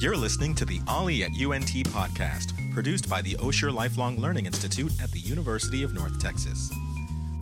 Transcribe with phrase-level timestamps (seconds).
[0.00, 4.92] You're listening to the OLLI at UNT podcast, produced by the Osher Lifelong Learning Institute
[4.98, 6.72] at the University of North Texas.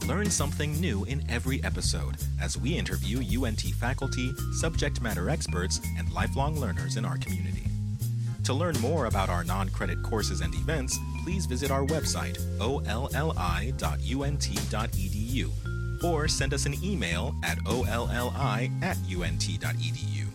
[0.09, 6.13] Learn something new in every episode as we interview UNT faculty, subject matter experts, and
[6.13, 7.63] lifelong learners in our community.
[8.43, 12.83] To learn more about our non credit courses and events, please visit our website, olli.unt.edu,
[16.03, 20.28] or send us an email at olli at unt.edu.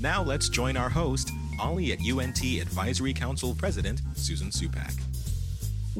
[0.00, 4.94] Now let's join our host, OLLI at UNT Advisory Council President, Susan Supak.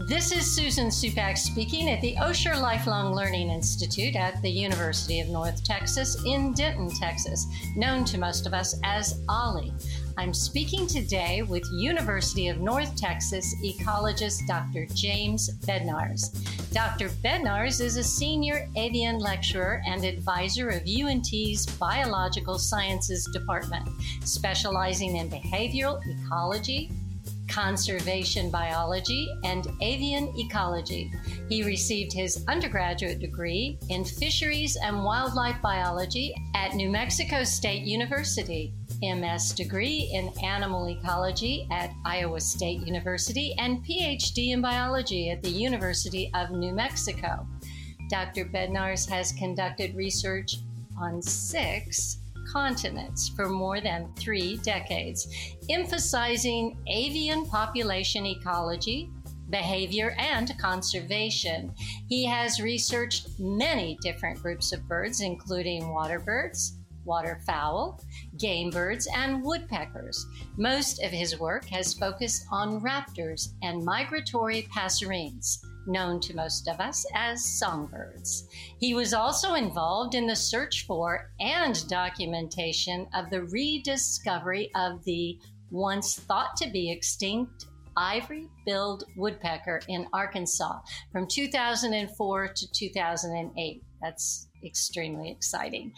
[0.06, 5.26] This is Susan Supak speaking at the Osher Lifelong Learning Institute at the University of
[5.30, 7.44] North Texas in Denton, Texas,
[7.74, 9.72] known to most of us as OLLI.
[10.18, 14.84] I'm speaking today with University of North Texas ecologist Dr.
[14.92, 16.34] James Bednarz.
[16.72, 17.08] Dr.
[17.22, 23.88] Bednarz is a senior avian lecturer and advisor of UNT's Biological Sciences Department,
[24.24, 26.90] specializing in behavioral ecology,
[27.46, 31.12] conservation biology, and avian ecology.
[31.48, 38.74] He received his undergraduate degree in fisheries and wildlife biology at New Mexico State University,
[39.02, 45.50] MS degree in animal ecology at Iowa State University, and PhD in biology at the
[45.50, 47.46] University of New Mexico.
[48.08, 48.46] Dr.
[48.46, 50.56] Bednarz has conducted research
[50.98, 52.18] on six
[52.50, 55.28] continents for more than three decades,
[55.68, 59.10] emphasizing avian population ecology,
[59.50, 61.72] behavior, and conservation.
[62.08, 66.77] He has researched many different groups of birds, including water birds,
[67.08, 68.00] waterfowl,
[68.36, 70.24] game birds, and woodpeckers.
[70.56, 76.80] Most of his work has focused on raptors and migratory passerines known to most of
[76.80, 78.48] us as songbirds.
[78.78, 85.38] He was also involved in the search for and documentation of the rediscovery of the
[85.70, 87.66] once thought to be extinct
[87.98, 90.78] ivory billed woodpecker in Arkansas
[91.10, 93.82] from 2004 to 2008.
[94.00, 95.92] That's extremely exciting.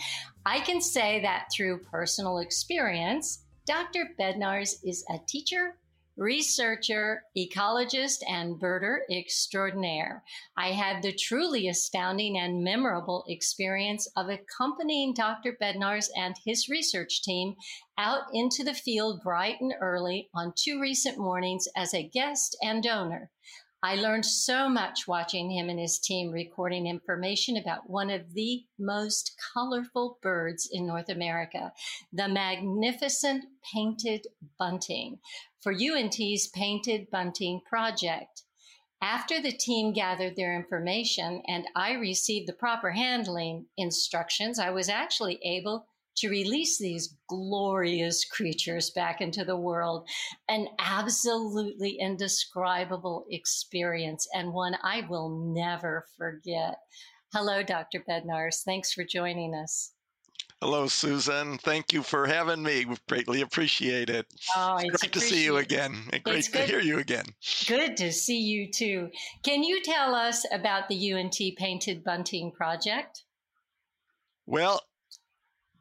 [0.47, 4.09] I can say that through personal experience, Dr.
[4.19, 5.77] Bednarz is a teacher,
[6.21, 10.23] researcher, ecologist, and birder extraordinaire.
[10.55, 15.57] I had the truly astounding and memorable experience of accompanying Dr.
[15.61, 17.57] Bednarz and his research team
[17.97, 22.83] out into the field bright and early on two recent mornings as a guest and
[22.83, 23.31] donor.
[23.83, 28.65] I learned so much watching him and his team recording information about one of the
[28.79, 31.73] most colorful birds in North America,
[32.13, 34.27] the magnificent painted
[34.59, 35.19] bunting,
[35.63, 38.43] for UNT's Painted Bunting project.
[39.01, 44.91] After the team gathered their information and I received the proper handling instructions, I was
[44.91, 50.09] actually able to release these glorious creatures back into the world.
[50.49, 56.77] An absolutely indescribable experience and one I will never forget.
[57.33, 58.05] Hello, Dr.
[58.09, 58.63] Bednarz.
[58.65, 59.93] Thanks for joining us.
[60.61, 61.57] Hello, Susan.
[61.57, 62.85] Thank you for having me.
[62.85, 64.27] We greatly appreciate it.
[64.55, 65.97] Oh, it's, it's great to see you again.
[66.13, 67.25] And great to hear you again.
[67.67, 69.09] Good to see you too.
[69.43, 73.25] Can you tell us about the UNT Painted Bunting project?
[74.45, 74.83] Well,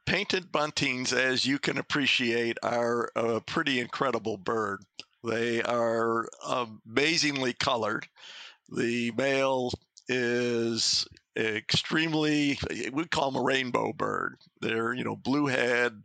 [0.09, 4.84] painted buntings, as you can appreciate, are a pretty incredible bird.
[5.24, 8.08] They are amazingly colored.
[8.70, 9.72] The male
[10.08, 12.58] is extremely,
[12.92, 14.38] we call them a rainbow bird.
[14.62, 16.02] They're, you know, blue head,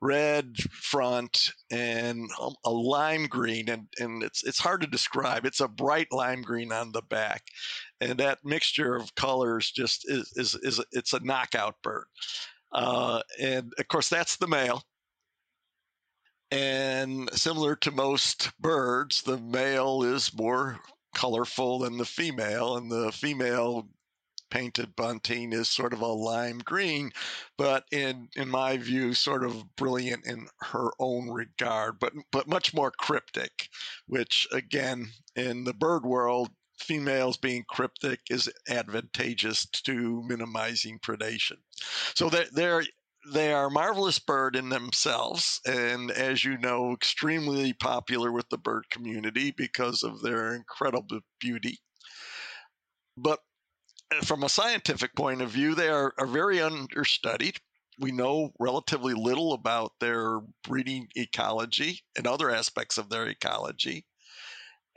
[0.00, 3.68] red front, and um, a lime green.
[3.70, 5.46] And, and it's, it's hard to describe.
[5.46, 7.44] It's a bright lime green on the back.
[8.00, 12.06] And that mixture of colors just is, is, is it's a knockout bird.
[12.74, 14.82] Uh, and of course, that's the male.
[16.50, 20.80] And similar to most birds, the male is more
[21.14, 23.88] colorful than the female, and the female
[24.50, 27.10] painted bunting is sort of a lime green,
[27.58, 32.74] but in in my view, sort of brilliant in her own regard, but but much
[32.74, 33.68] more cryptic,
[34.06, 41.56] which again in the bird world females being cryptic is advantageous to minimizing predation.
[42.14, 42.84] So they're, they're
[43.32, 48.58] they are a marvelous bird in themselves, and as you know, extremely popular with the
[48.58, 51.78] bird community because of their incredible beauty.
[53.16, 53.40] But
[54.12, 57.58] uh, from a scientific point of view, they are, are very understudied.
[57.98, 64.04] We know relatively little about their breeding ecology and other aspects of their ecology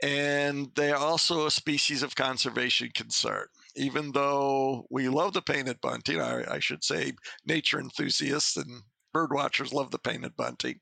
[0.02, 3.46] and they are also a species of conservation concern.
[3.74, 7.12] Even though we love the painted bunting, I, I should say
[7.44, 10.78] nature enthusiasts and bird watchers love the painted bunting.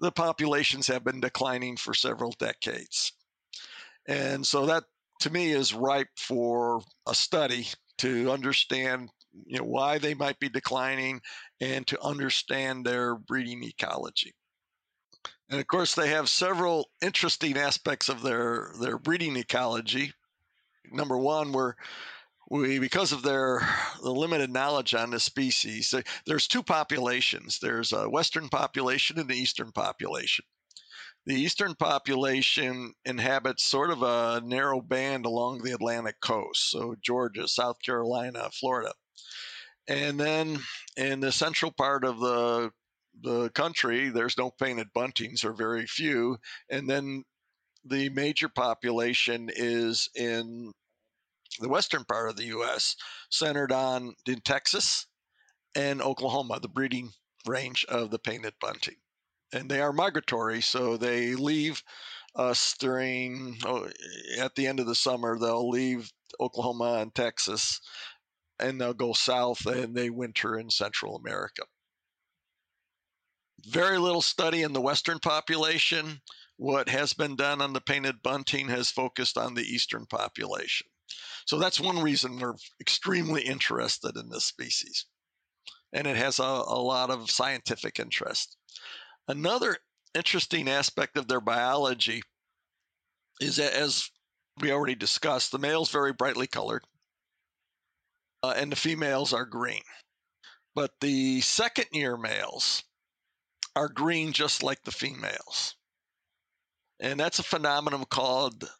[0.00, 3.12] The populations have been declining for several decades.
[4.06, 4.84] And so that
[5.20, 7.68] to me is ripe for a study
[7.98, 9.10] to understand
[9.46, 11.20] you know why they might be declining
[11.60, 14.32] and to understand their breeding ecology.
[15.50, 20.12] And of course, they have several interesting aspects of their, their breeding ecology.
[20.90, 21.74] Number one, we're
[22.50, 23.60] we because of their
[24.02, 25.94] the limited knowledge on the species
[26.26, 27.58] there's two populations.
[27.58, 30.44] There's a western population and the eastern population.
[31.26, 37.48] The eastern population inhabits sort of a narrow band along the atlantic coast so georgia
[37.48, 38.92] south carolina florida.
[39.88, 40.58] And then
[40.96, 42.70] in the central part of the
[43.22, 46.36] the country there's no painted buntings or very few
[46.70, 47.22] and then
[47.84, 50.72] the major population is in
[51.60, 52.96] the western part of the U.S.,
[53.30, 55.06] centered on in Texas
[55.76, 57.10] and Oklahoma, the breeding
[57.46, 58.96] range of the painted bunting.
[59.52, 61.82] And they are migratory, so they leave
[62.34, 63.88] us during, oh,
[64.38, 67.80] at the end of the summer, they'll leave Oklahoma and Texas
[68.58, 71.62] and they'll go south and they winter in Central America.
[73.66, 76.20] Very little study in the Western population.
[76.56, 80.86] What has been done on the painted bunting has focused on the Eastern population.
[81.46, 85.06] So that's one reason we're extremely interested in this species.
[85.92, 88.56] And it has a, a lot of scientific interest.
[89.28, 89.76] Another
[90.14, 92.22] interesting aspect of their biology
[93.40, 94.08] is that, as
[94.60, 96.84] we already discussed, the male's very brightly colored,
[98.42, 99.82] uh, and the females are green.
[100.74, 102.82] But the second year males
[103.76, 105.76] are green just like the females.
[107.00, 108.70] And that's a phenomenon called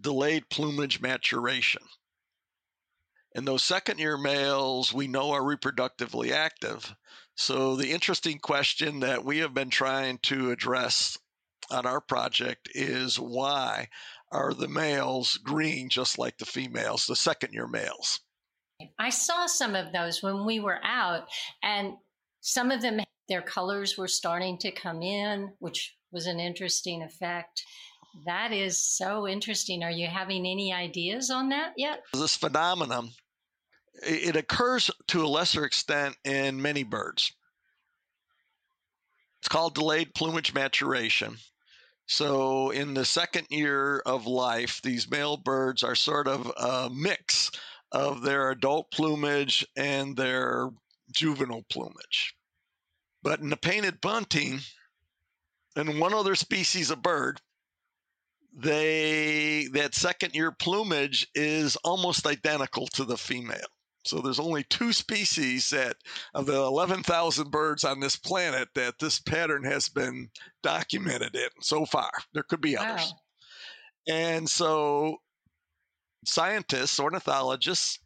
[0.00, 1.82] delayed plumage maturation.
[3.34, 6.94] And those second year males we know are reproductively active.
[7.36, 11.18] So, the interesting question that we have been trying to address
[11.70, 13.88] on our project is why
[14.32, 18.20] are the males green just like the females, the second year males?
[18.98, 21.28] I saw some of those when we were out,
[21.62, 21.94] and
[22.40, 27.62] some of them, their colors were starting to come in, which was an interesting effect.
[28.24, 29.82] That is so interesting.
[29.82, 32.02] Are you having any ideas on that yet?
[32.14, 33.10] This phenomenon
[34.02, 37.32] it occurs to a lesser extent in many birds.
[39.40, 41.36] It's called delayed plumage maturation.
[42.08, 47.50] So, in the second year of life, these male birds are sort of a mix
[47.90, 50.70] of their adult plumage and their
[51.12, 52.34] juvenile plumage.
[53.26, 54.60] But in the painted bunting,
[55.74, 57.40] and one other species of bird,
[58.52, 63.66] they that second year plumage is almost identical to the female.
[64.04, 65.96] So there's only two species that
[66.34, 70.30] of the 11,000 birds on this planet that this pattern has been
[70.62, 72.12] documented in so far.
[72.32, 73.12] There could be others.
[73.12, 74.14] Wow.
[74.14, 75.16] And so
[76.24, 77.98] scientists, ornithologists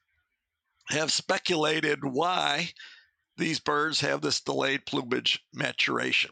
[0.89, 2.71] have speculated why
[3.37, 6.31] these birds have this delayed plumage maturation.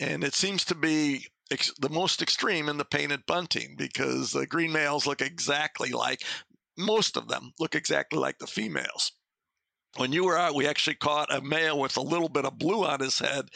[0.00, 4.46] And it seems to be ex- the most extreme in the painted bunting because the
[4.46, 6.22] green males look exactly like
[6.76, 9.12] most of them look exactly like the females.
[9.96, 12.84] When you were out, we actually caught a male with a little bit of blue
[12.84, 13.48] on his head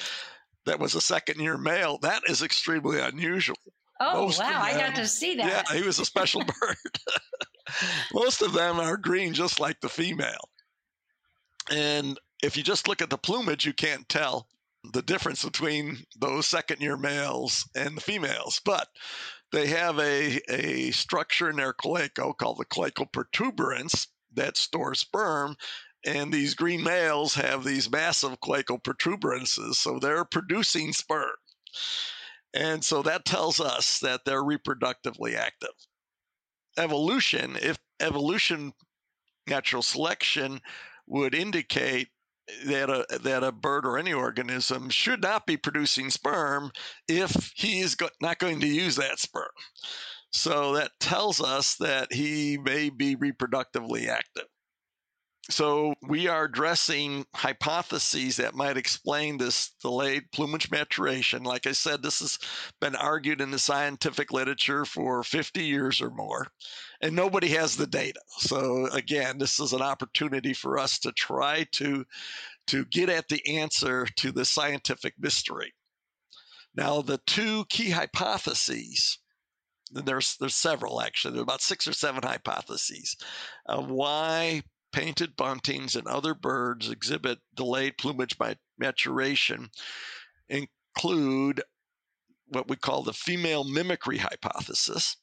[0.66, 1.98] that was a second year male.
[1.98, 3.56] That is extremely unusual.
[4.00, 4.50] Oh, Most wow.
[4.50, 5.66] Them, I got to see that.
[5.70, 6.76] Yeah, he was a special bird.
[8.14, 10.48] Most of them are green, just like the female.
[11.70, 14.48] And if you just look at the plumage, you can't tell
[14.92, 18.60] the difference between those second year males and the females.
[18.64, 18.88] But
[19.52, 25.56] they have a, a structure in their cloaca called the cloacal protuberance that stores sperm.
[26.06, 31.34] And these green males have these massive cloacal protuberances, so they're producing sperm.
[32.54, 35.74] And so that tells us that they're reproductively active.
[36.78, 38.72] Evolution, if evolution,
[39.48, 40.60] natural selection
[41.08, 42.08] would indicate
[42.66, 46.70] that a that a bird or any organism should not be producing sperm
[47.08, 49.50] if he is go- not going to use that sperm.
[50.30, 54.46] So that tells us that he may be reproductively active.
[55.50, 61.42] So we are addressing hypotheses that might explain this delayed plumage maturation.
[61.42, 62.38] Like I said, this has
[62.80, 66.48] been argued in the scientific literature for 50 years or more,
[67.00, 68.20] and nobody has the data.
[68.40, 72.04] So again, this is an opportunity for us to try to
[72.66, 75.72] to get at the answer to the scientific mystery.
[76.74, 79.18] Now, the two key hypotheses
[79.90, 81.32] there's there's several actually.
[81.32, 83.16] There's about six or seven hypotheses
[83.64, 84.62] of why
[84.98, 89.70] painted buntings and other birds exhibit delayed plumage by maturation
[90.48, 91.62] include
[92.48, 95.16] what we call the female mimicry hypothesis.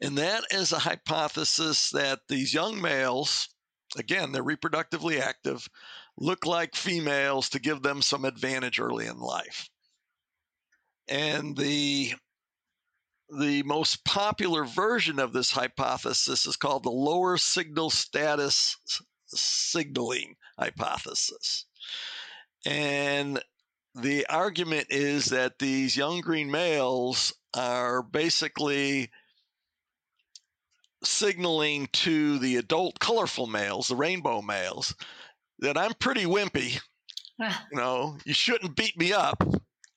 [0.00, 3.48] And that is a hypothesis that these young males,
[3.96, 5.68] again, they're reproductively active,
[6.16, 9.68] look like females to give them some advantage early in life.
[11.08, 12.14] And the
[13.38, 18.76] the most popular version of this hypothesis is called the lower signal status
[19.26, 21.66] signaling hypothesis.
[22.66, 23.42] And
[23.94, 29.10] the argument is that these young green males are basically
[31.02, 34.94] signaling to the adult colorful males, the rainbow males,
[35.60, 36.80] that I'm pretty wimpy.
[37.40, 37.66] Ah.
[37.72, 39.42] you know, you shouldn't beat me up,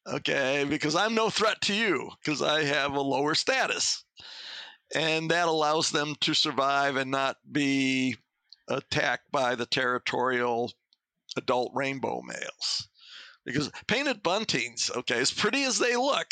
[0.08, 4.04] okay, because I'm no threat to you because I have a lower status.
[4.96, 8.16] And that allows them to survive and not be
[8.68, 10.72] attacked by the territorial
[11.36, 12.88] adult rainbow males.
[13.46, 16.28] Because painted buntings, okay, as pretty as they look,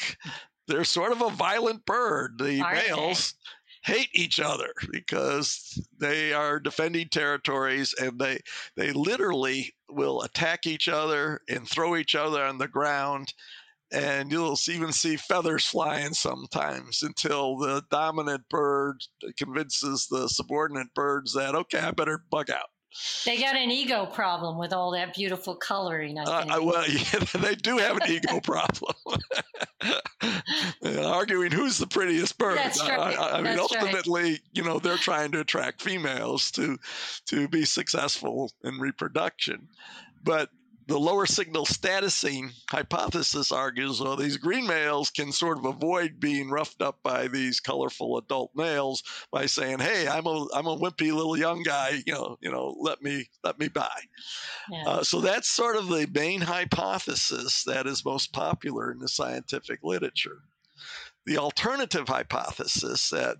[0.67, 2.37] they're sort of a violent bird.
[2.37, 3.93] The are males they?
[3.93, 8.39] hate each other because they are defending territories and they
[8.77, 13.33] they literally will attack each other and throw each other on the ground
[13.91, 18.97] and you'll even see feathers flying sometimes until the dominant bird
[19.37, 22.69] convinces the subordinate birds that okay i better bug out
[23.25, 26.19] they got an ego problem with all that beautiful coloring.
[26.19, 26.53] I uh, think.
[26.53, 28.93] Uh, well, yeah, they do have an ego problem.
[31.05, 32.57] arguing who's the prettiest bird.
[32.57, 33.17] That's right.
[33.17, 34.41] I, I mean, That's ultimately, right.
[34.53, 36.77] you know, they're trying to attract females to
[37.27, 39.67] to be successful in reproduction.
[40.23, 40.49] But
[40.87, 46.49] the lower signal statusing hypothesis argues well these green males can sort of avoid being
[46.49, 51.13] roughed up by these colorful adult males by saying hey i'm a i'm a wimpy
[51.13, 53.89] little young guy you know you know let me let me by
[54.69, 54.83] yeah.
[54.87, 59.79] uh, so that's sort of the main hypothesis that is most popular in the scientific
[59.83, 60.39] literature
[61.25, 63.37] the alternative hypothesis that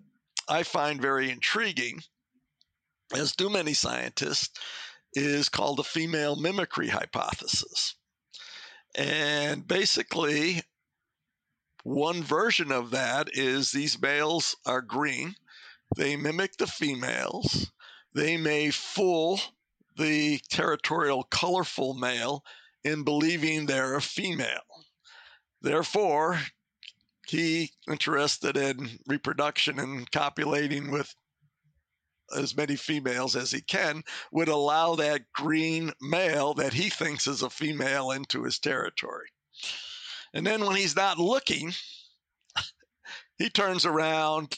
[0.48, 2.00] i find very intriguing
[3.14, 4.58] as do many scientists
[5.14, 7.96] is called the female mimicry hypothesis.
[8.96, 10.64] And basically,
[11.84, 15.36] one version of that is these males are green,
[15.96, 17.72] they mimic the females,
[18.14, 19.40] they may fool
[19.98, 22.44] the territorial colorful male
[22.84, 24.62] in believing they're a female.
[25.62, 26.40] Therefore,
[27.28, 31.16] he interested in reproduction and copulating with
[32.38, 37.42] as many females as he can would allow that green male that he thinks is
[37.42, 39.28] a female into his territory.
[40.34, 41.74] And then when he's not looking,
[43.38, 44.56] he turns around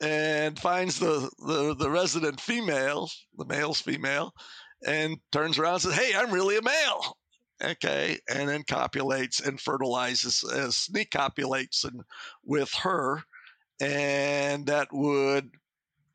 [0.00, 4.32] and finds the, the, the resident female, the male's female,
[4.86, 7.16] and turns around and says, Hey, I'm really a male.
[7.62, 8.18] Okay.
[8.28, 12.00] And then copulates and fertilizes, uh, sneak copulates and,
[12.44, 13.22] with her.
[13.80, 15.50] And that would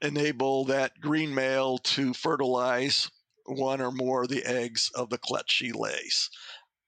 [0.02, 3.10] enable that green male to fertilize
[3.46, 6.30] one or more of the eggs of the clutch she lays,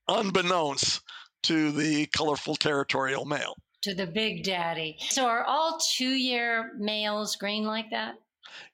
[0.07, 1.01] unbeknownst
[1.43, 3.55] to the colorful territorial male.
[3.83, 4.97] To the big daddy.
[5.09, 8.15] So, are all two year males green like that?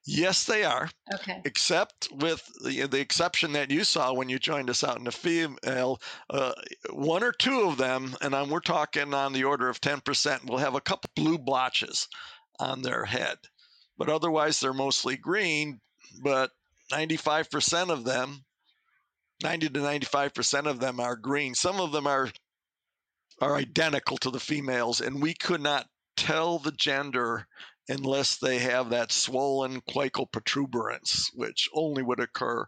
[0.06, 0.88] Yes, they are.
[1.14, 1.42] Okay.
[1.44, 5.12] Except with the, the exception that you saw when you joined us out in the
[5.12, 6.00] female,
[6.30, 6.52] uh,
[6.90, 10.58] one or two of them, and I'm, we're talking on the order of 10%, will
[10.58, 12.08] have a couple blue blotches
[12.60, 13.38] on their head
[13.98, 15.80] but otherwise they're mostly green.
[16.22, 16.50] But
[16.92, 18.44] 95% of them,
[19.42, 21.54] 90 to 95% of them are green.
[21.54, 22.30] Some of them are
[23.40, 27.48] are identical to the females, and we could not tell the gender
[27.88, 32.64] unless they have that swollen cloacal protuberance, which only would occur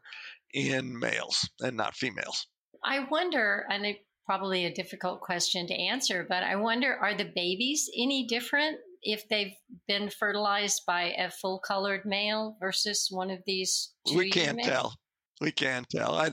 [0.53, 2.47] in males and not females.
[2.85, 7.31] I wonder, and it probably a difficult question to answer, but I wonder are the
[7.35, 9.55] babies any different if they've
[9.87, 14.69] been fertilized by a full colored male versus one of these we can't males?
[14.69, 14.95] tell.
[15.41, 16.15] We can't tell.
[16.15, 16.33] I,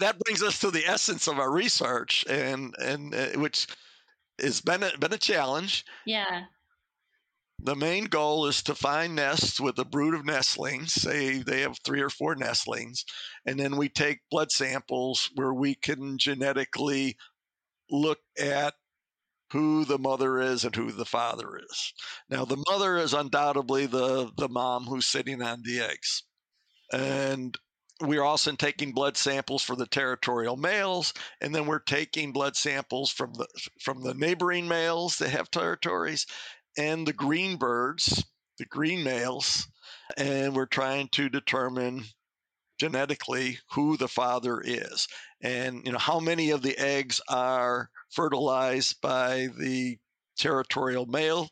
[0.00, 3.66] that brings us to the essence of our research and and uh, which
[4.40, 5.84] has been a, been a challenge.
[6.06, 6.42] Yeah.
[7.60, 11.78] The main goal is to find nests with a brood of nestlings say they have
[11.84, 13.04] three or four nestlings
[13.46, 17.16] and then we take blood samples where we can genetically
[17.90, 18.74] look at
[19.54, 21.92] who the mother is and who the father is.
[22.28, 26.24] Now, the mother is undoubtedly the, the mom who's sitting on the eggs.
[26.92, 27.56] And
[28.00, 33.12] we're also taking blood samples for the territorial males, and then we're taking blood samples
[33.12, 33.46] from the
[33.80, 36.26] from the neighboring males that have territories
[36.76, 38.24] and the green birds,
[38.58, 39.68] the green males,
[40.16, 42.02] and we're trying to determine
[42.80, 45.06] genetically who the father is
[45.42, 49.98] and you know how many of the eggs are fertilized by the
[50.36, 51.48] territorial male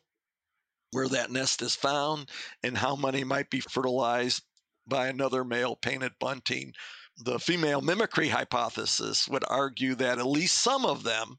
[0.91, 2.29] where that nest is found
[2.63, 4.43] and how many might be fertilized
[4.87, 6.73] by another male painted bunting
[7.17, 11.37] the female mimicry hypothesis would argue that at least some of them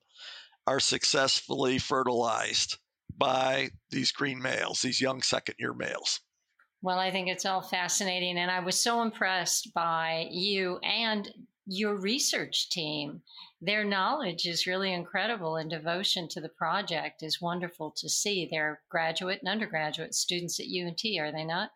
[0.67, 2.79] are successfully fertilized
[3.17, 6.21] by these green males, these young second year males.
[6.83, 8.39] Well, I think it's all fascinating.
[8.39, 11.31] And I was so impressed by you and
[11.67, 13.23] your research team.
[13.61, 18.49] Their knowledge is really incredible, and devotion to the project is wonderful to see.
[18.51, 21.71] They're graduate and undergraduate students at UNT, are they not?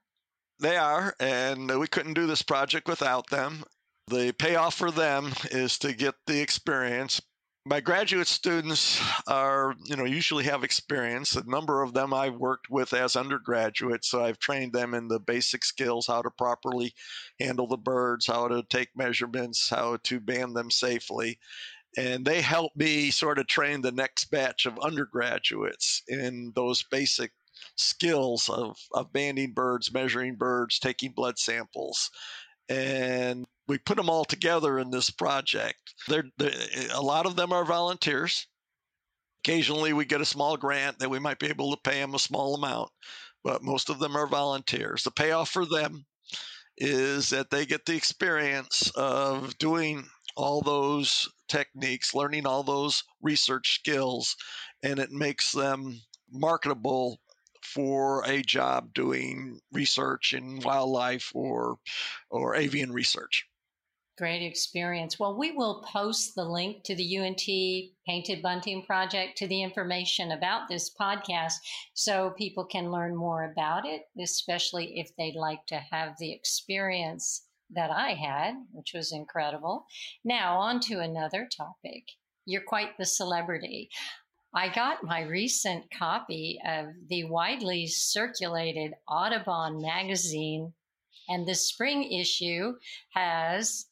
[0.61, 3.65] They are, and we couldn't do this project without them.
[4.09, 7.21] The payoff for them is to get the experience
[7.69, 11.37] my graduate students are, you know, usually have experience.
[11.37, 15.21] A number of them I've worked with as undergraduates, so I've trained them in the
[15.21, 16.95] basic skills how to properly
[17.39, 21.39] handle the birds, how to take measurements, how to band them safely.
[21.99, 27.33] And they help me sort of train the next batch of undergraduates in those basic
[27.77, 32.11] skills of, of banding birds, measuring birds, taking blood samples.
[32.69, 35.95] And we put them all together in this project.
[36.09, 36.53] They're, they're,
[36.93, 38.47] a lot of them are volunteers.
[39.45, 42.19] Occasionally, we get a small grant that we might be able to pay them a
[42.19, 42.91] small amount,
[43.45, 45.05] but most of them are volunteers.
[45.05, 46.05] The payoff for them
[46.77, 50.07] is that they get the experience of doing
[50.37, 54.37] all those techniques, learning all those research skills,
[54.83, 57.21] and it makes them marketable
[57.69, 61.79] for a job doing research in wildlife or
[62.31, 63.47] or avian research.
[64.19, 65.17] Great experience.
[65.17, 67.43] Well, we will post the link to the UNT
[68.05, 71.55] Painted Bunting Project to the information about this podcast
[71.95, 77.47] so people can learn more about it, especially if they'd like to have the experience
[77.71, 79.87] that I had, which was incredible.
[80.25, 82.05] Now, on to another topic.
[82.45, 83.89] You're quite the celebrity.
[84.55, 90.73] I got my recent copy of the widely circulated Audubon magazine,
[91.29, 92.75] and the spring issue
[93.11, 93.87] has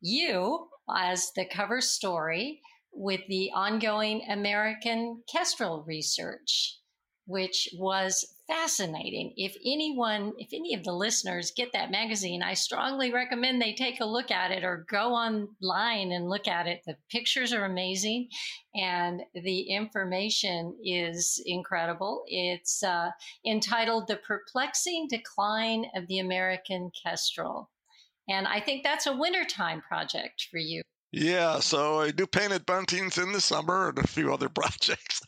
[0.00, 2.60] you as the cover story
[2.92, 6.78] with the ongoing American kestrel research,
[7.26, 9.32] which was fascinating.
[9.36, 14.00] If anyone, if any of the listeners get that magazine, I strongly recommend they take
[14.00, 16.82] a look at it or go online and look at it.
[16.86, 18.28] The pictures are amazing
[18.74, 22.24] and the information is incredible.
[22.26, 23.10] It's uh,
[23.46, 27.70] entitled The Perplexing Decline of the American Kestrel.
[28.28, 30.82] And I think that's a wintertime project for you.
[31.14, 35.20] Yeah, so I do painted buntings in the summer and a few other projects.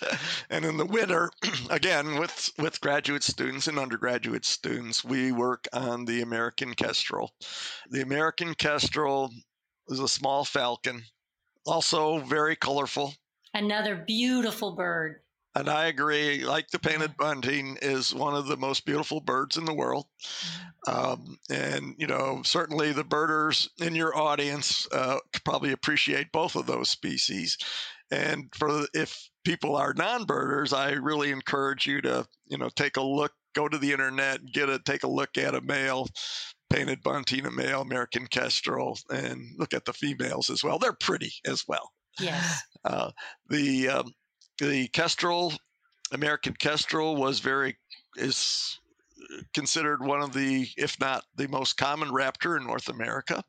[0.49, 1.31] and in the winter,
[1.71, 7.33] again, with, with graduate students and undergraduate students, we work on the American kestrel.
[7.91, 9.31] The American kestrel
[9.89, 11.03] is a small falcon,
[11.67, 13.13] also very colorful.
[13.53, 15.21] Another beautiful bird.
[15.57, 16.45] And I agree.
[16.45, 20.07] Like the painted bunting is one of the most beautiful birds in the world.
[20.23, 20.61] Mm-hmm.
[20.87, 26.67] Um, and, you know, certainly the birders in your audience uh, probably appreciate both of
[26.67, 27.57] those species.
[28.11, 33.03] And for if people are non-birders, I really encourage you to, you know, take a
[33.03, 36.09] look, go to the internet, get a take a look at a male
[36.69, 40.79] painted bunting, a male American kestrel, and look at the females as well.
[40.79, 41.93] They're pretty as well.
[42.21, 42.63] Yes.
[42.85, 43.11] Uh,
[43.49, 44.13] the um,
[44.59, 45.53] the kestrel,
[46.13, 47.77] American kestrel, was very
[48.17, 48.79] is
[49.55, 53.43] considered one of the, if not the most common raptor in North America.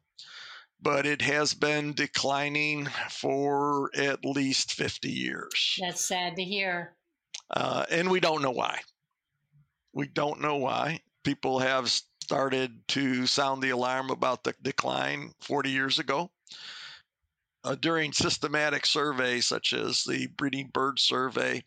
[0.81, 5.79] But it has been declining for at least 50 years.
[5.79, 6.93] That's sad to hear.
[7.49, 8.79] Uh, and we don't know why.
[9.93, 10.99] We don't know why.
[11.23, 16.29] People have started to sound the alarm about the decline 40 years ago
[17.65, 21.63] uh, during systematic surveys such as the Breeding Bird Survey,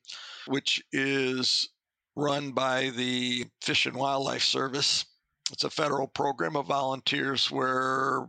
[0.46, 1.68] which is
[2.14, 5.04] run by the Fish and Wildlife Service.
[5.52, 8.28] It's a federal program of volunteers where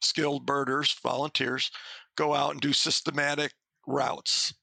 [0.00, 1.70] skilled birders, volunteers,
[2.16, 3.52] go out and do systematic
[3.86, 4.54] routes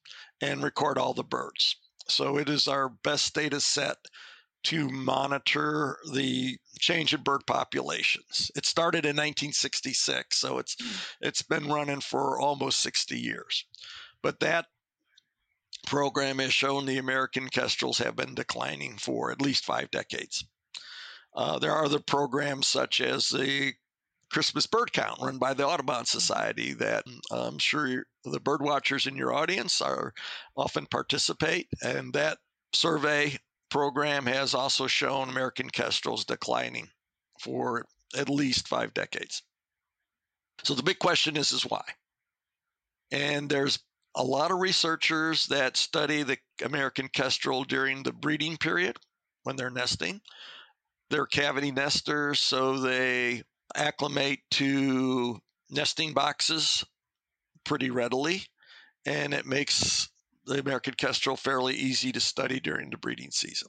[0.42, 1.76] and record all the birds.
[2.08, 3.98] So it is our best data set
[4.64, 8.50] to monitor the change in bird populations.
[8.56, 10.96] It started in 1966, so it's hmm.
[11.20, 13.64] it's been running for almost 60 years.
[14.22, 14.66] But that
[15.86, 20.44] program has shown the American kestrels have been declining for at least five decades.
[21.34, 23.72] Uh, there are other programs such as the
[24.30, 26.04] Christmas bird count run by the Audubon hmm.
[26.04, 30.12] Society that I'm sure the bird watchers in your audience are
[30.56, 32.38] often participate, and that
[32.74, 33.38] survey
[33.70, 36.88] program has also shown American kestrels declining
[37.40, 37.84] for
[38.16, 39.42] at least five decades.
[40.64, 41.84] So the big question is is why?
[43.10, 43.78] And there's
[44.14, 48.98] a lot of researchers that study the American kestrel during the breeding period
[49.44, 50.20] when they're nesting.
[51.10, 53.42] They're cavity nesters, so they
[53.74, 56.84] acclimate to nesting boxes
[57.64, 58.44] pretty readily,
[59.06, 60.08] and it makes
[60.48, 63.68] the American kestrel fairly easy to study during the breeding season.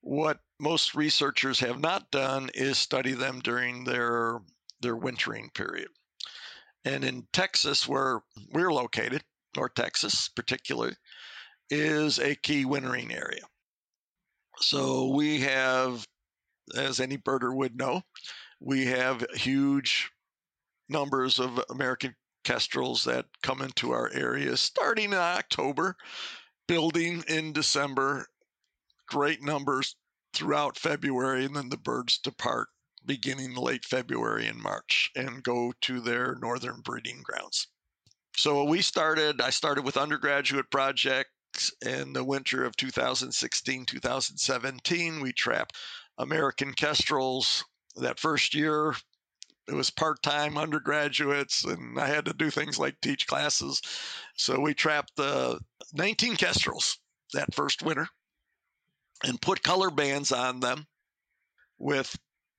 [0.00, 4.40] What most researchers have not done is study them during their
[4.80, 5.88] their wintering period.
[6.84, 8.20] And in Texas, where
[8.52, 9.22] we're located,
[9.56, 10.94] North Texas particularly,
[11.70, 13.42] is a key wintering area.
[14.58, 16.06] So we have,
[16.76, 18.02] as any birder would know,
[18.60, 20.10] we have huge
[20.88, 22.14] numbers of American
[22.46, 25.96] kestrels that come into our area starting in October,
[26.68, 28.24] building in December,
[29.08, 29.96] great numbers
[30.32, 32.68] throughout February, and then the birds depart
[33.04, 37.66] beginning late February and March and go to their northern breeding grounds.
[38.36, 45.20] So we started, I started with undergraduate projects in the winter of 2016, 2017.
[45.20, 45.74] We trapped
[46.16, 47.64] American kestrels
[47.96, 48.94] that first year.
[49.68, 53.82] It was part time undergraduates, and I had to do things like teach classes.
[54.36, 55.60] So we trapped the
[55.92, 56.98] 19 kestrels
[57.32, 58.08] that first winter
[59.24, 60.86] and put color bands on them
[61.78, 62.16] with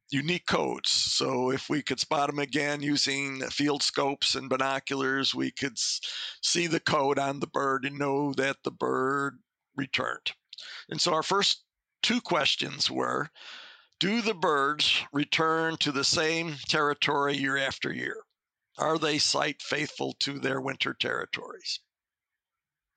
[0.10, 0.90] unique codes.
[0.90, 6.68] So if we could spot them again using field scopes and binoculars, we could see
[6.68, 9.40] the code on the bird and know that the bird
[9.76, 10.32] returned.
[10.90, 11.64] And so our first
[12.02, 13.30] two questions were
[14.00, 18.24] Do the birds return to the same territory year after year?
[18.78, 21.80] Are they site faithful to their winter territories?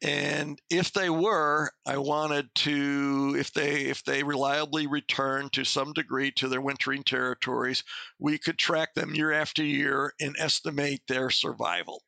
[0.02, 5.92] and if they were i wanted to if they if they reliably return to some
[5.92, 7.84] degree to their wintering territories
[8.18, 12.02] we could track them year after year and estimate their survival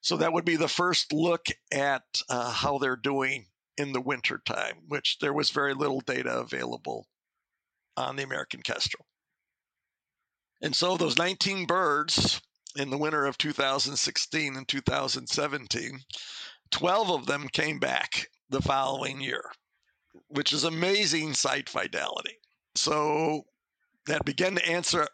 [0.00, 4.42] so that would be the first look at uh, how they're doing in the winter
[4.44, 7.06] time which there was very little data available
[7.96, 9.04] on the american kestrel
[10.62, 12.40] and so those 19 birds
[12.76, 16.00] in the winter of 2016 and 2017
[16.70, 19.42] 12 of them came back the following year,
[20.28, 22.38] which is amazing site fidelity.
[22.74, 23.42] So
[24.06, 25.06] that began to answer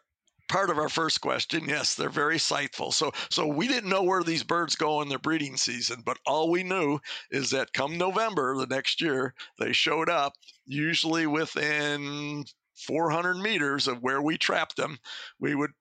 [0.53, 1.67] part of our first question.
[1.67, 2.91] Yes, they're very sightful.
[2.91, 6.51] So so we didn't know where these birds go in their breeding season, but all
[6.51, 6.99] we knew
[7.31, 10.33] is that come November the next year, they showed up
[10.67, 14.99] usually within 400 meters of where we trapped them.
[15.39, 15.71] We would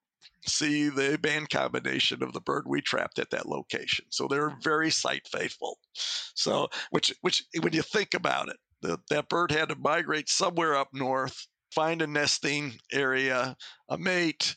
[0.47, 4.07] see the band combination of the bird we trapped at that location.
[4.09, 5.79] So they're very site faithful.
[6.35, 10.75] So which which when you think about it, the, that bird had to migrate somewhere
[10.75, 13.57] up north, find a nesting area,
[13.89, 14.57] a mate,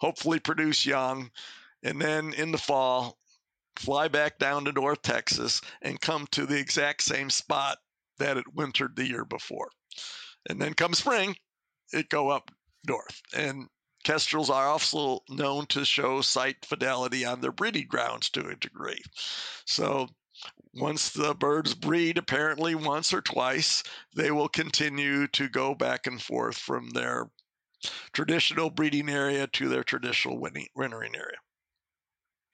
[0.00, 1.30] hopefully produce young,
[1.82, 3.18] and then in the fall
[3.76, 7.78] fly back down to North Texas and come to the exact same spot
[8.18, 9.68] that it wintered the year before.
[10.48, 11.36] And then come spring,
[11.92, 12.50] it go up
[12.86, 13.20] north.
[13.34, 13.68] And
[14.04, 19.02] Kestrels are also known to show site fidelity on their breeding grounds to a degree.
[19.66, 20.08] So
[20.74, 23.82] once the birds breed, apparently once or twice,
[24.14, 27.30] they will continue to go back and forth from their
[28.12, 31.38] traditional breeding area to their traditional wintering area.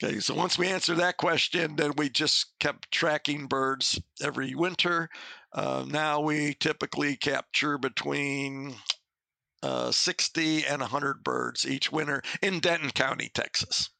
[0.02, 5.08] Okay, so once we answer that question, then we just kept tracking birds every winter.
[5.52, 8.74] Uh, now we typically capture between
[9.62, 13.90] uh, 60 and 100 birds each winter in Denton County, Texas.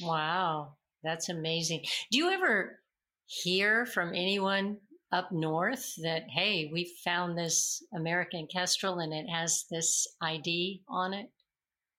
[0.00, 1.84] Wow, that's amazing.
[2.10, 2.81] Do you ever
[3.26, 4.78] hear from anyone
[5.12, 11.14] up north that, hey, we found this American kestrel and it has this ID on
[11.14, 11.30] it?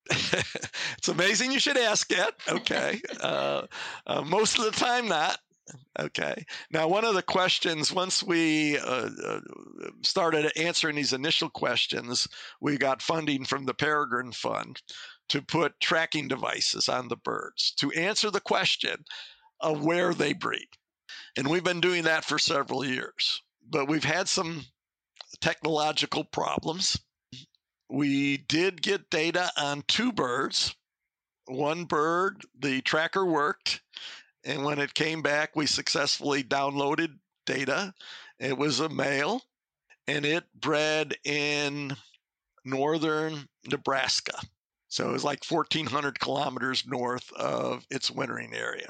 [0.97, 2.33] it's amazing you should ask it.
[2.49, 3.01] Okay.
[3.21, 3.63] uh,
[4.07, 5.37] uh, most of the time, not.
[5.97, 6.43] Okay.
[6.71, 9.39] Now, one of the questions, once we uh, uh,
[10.01, 12.27] started answering these initial questions,
[12.59, 14.81] we got funding from the Peregrine Fund
[15.29, 19.05] to put tracking devices on the birds to answer the question
[19.61, 20.67] of where they breed.
[21.35, 24.65] And we've been doing that for several years, but we've had some
[25.41, 26.99] technological problems.
[27.89, 30.75] We did get data on two birds.
[31.45, 33.81] One bird, the tracker worked,
[34.45, 37.93] and when it came back, we successfully downloaded data.
[38.39, 39.41] It was a male
[40.07, 41.95] and it bred in
[42.65, 44.37] northern Nebraska.
[44.87, 48.87] So it was like 1,400 kilometers north of its wintering area.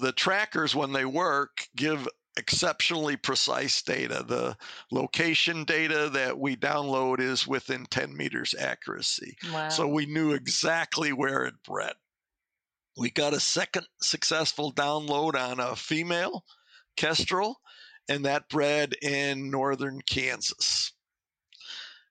[0.00, 2.06] The trackers, when they work, give
[2.36, 4.24] exceptionally precise data.
[4.26, 4.56] The
[4.92, 9.36] location data that we download is within 10 meters accuracy.
[9.52, 9.68] Wow.
[9.68, 11.94] So we knew exactly where it bred.
[12.96, 16.44] We got a second successful download on a female
[16.96, 17.60] kestrel,
[18.08, 20.92] and that bred in northern Kansas.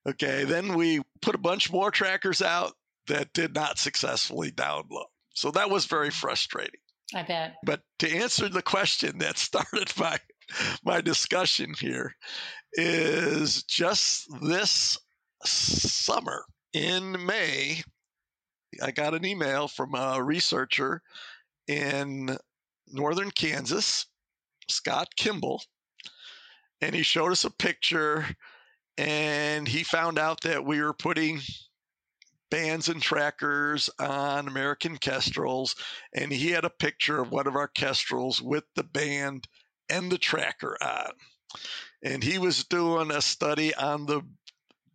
[0.08, 2.73] Okay, then we put a bunch more trackers out
[3.08, 5.08] that did not successfully download.
[5.34, 6.80] So that was very frustrating.
[7.13, 7.56] I bet.
[7.63, 10.20] But to answer the question that started my
[10.84, 12.15] my discussion here
[12.74, 14.98] is just this
[15.43, 17.82] summer in May,
[18.82, 21.02] I got an email from a researcher
[21.67, 22.38] in
[22.88, 24.06] northern Kansas,
[24.70, 25.62] Scott Kimball,
[26.82, 28.26] and he showed us a picture
[28.98, 31.39] and he found out that we were putting
[32.50, 35.76] bands and trackers on American Kestrels,
[36.14, 39.48] and he had a picture of one of our Kestrels with the band
[39.90, 41.12] and the tracker on.
[42.04, 44.22] And he was doing a study on the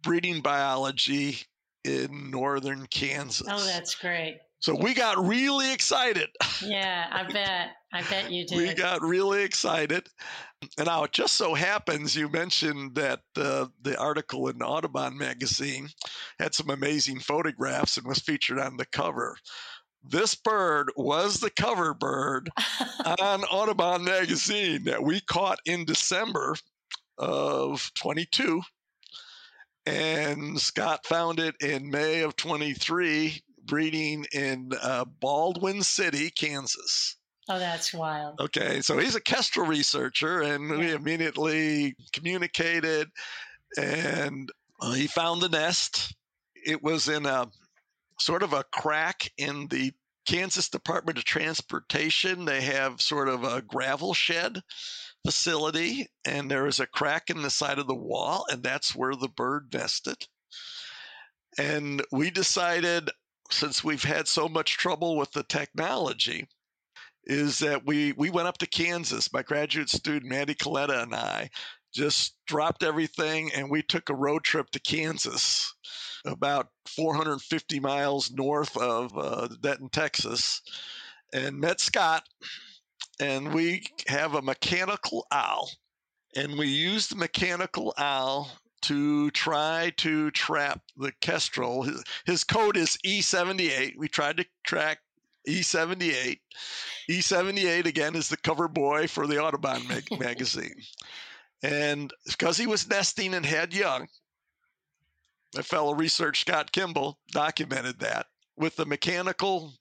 [0.03, 1.38] breeding biology
[1.85, 3.47] in northern oh, Kansas.
[3.51, 4.41] Oh, that's great.
[4.62, 6.29] So we got really excited.
[6.64, 7.70] Yeah, I bet.
[7.92, 8.57] I bet you did.
[8.57, 10.07] we got really excited.
[10.79, 15.88] And now it just so happens you mentioned that uh, the article in Audubon magazine
[16.38, 19.37] had some amazing photographs and was featured on the cover.
[20.05, 22.48] This bird was the cover bird
[23.05, 26.55] on Audubon magazine that we caught in December
[27.18, 28.62] of 22.
[29.87, 37.16] And Scott found it in May of 23 breeding in uh, Baldwin City, Kansas.
[37.48, 38.40] Oh, that's wild.
[38.40, 40.77] Okay, so he's a kestrel researcher, and yeah.
[40.77, 43.09] we immediately communicated,
[43.77, 46.14] and uh, he found the nest.
[46.55, 47.48] It was in a
[48.20, 49.92] sort of a crack in the
[50.27, 52.44] Kansas Department of Transportation.
[52.44, 54.61] They have sort of a gravel shed
[55.25, 59.14] facility, and there is a crack in the side of the wall, and that's where
[59.14, 60.16] the bird nested.
[61.59, 63.11] And we decided
[63.53, 66.47] since we've had so much trouble with the technology,
[67.25, 69.33] is that we we went up to Kansas.
[69.33, 71.51] My graduate student Mandy Coletta and I
[71.93, 75.75] just dropped everything and we took a road trip to Kansas,
[76.25, 80.62] about 450 miles north of uh, Denton, Texas,
[81.33, 82.25] and met Scott.
[83.21, 85.71] And we have a mechanical owl,
[86.35, 88.51] and we used the mechanical owl
[88.83, 91.83] to try to trap the Kestrel.
[91.83, 93.97] His, his code is E78.
[93.97, 94.99] We tried to track
[95.49, 96.38] E78.
[97.09, 100.75] E78 again is the cover boy for the Audubon mag- magazine.
[101.62, 104.09] And because he was nesting and had young,
[105.55, 109.75] my fellow researcher Scott Kimball documented that with the mechanical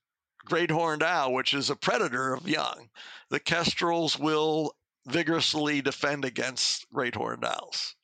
[0.45, 2.89] great horned owl, which is a predator of young,
[3.29, 4.75] the kestrels will
[5.07, 7.95] vigorously defend against great horned owls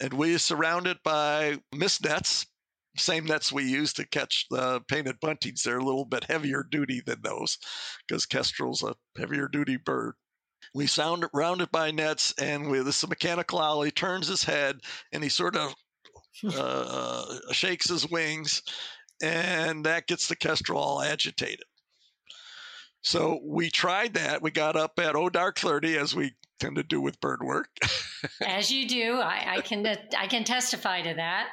[0.00, 2.46] and we surround it by mist nets,
[2.96, 5.62] same nets we use to catch the painted buntings.
[5.62, 7.58] They're a little bit heavier duty than those
[8.06, 10.14] because kestrel's a heavier duty bird.
[10.74, 14.80] We sound round it by nets, and with this mechanical owl, he turns his head
[15.12, 15.74] and he sort of
[16.56, 18.62] uh, shakes his wings,
[19.22, 21.64] and that gets the kestrel all agitated.
[23.02, 24.42] So we tried that.
[24.42, 27.68] We got up at oh dark thirty as we tend to do with bird work.
[28.46, 29.84] As you do, I, I, can
[30.16, 31.48] I can testify to that.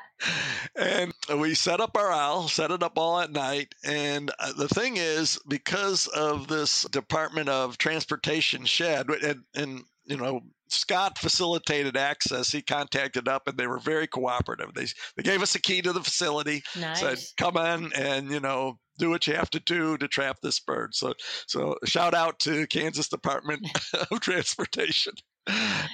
[0.76, 3.74] And we set up our owl, set it up all at night.
[3.84, 10.18] And uh, the thing is, because of this Department of Transportation shed, and, and you
[10.18, 12.52] know, Scott facilitated access.
[12.52, 14.74] He contacted up, and they were very cooperative.
[14.76, 14.86] They
[15.16, 16.62] they gave us a key to the facility.
[16.80, 17.00] Nice.
[17.00, 20.60] Said, "Come in and you know do what you have to do to trap this
[20.60, 21.14] bird." So
[21.48, 23.68] so shout out to Kansas Department
[24.12, 25.14] of Transportation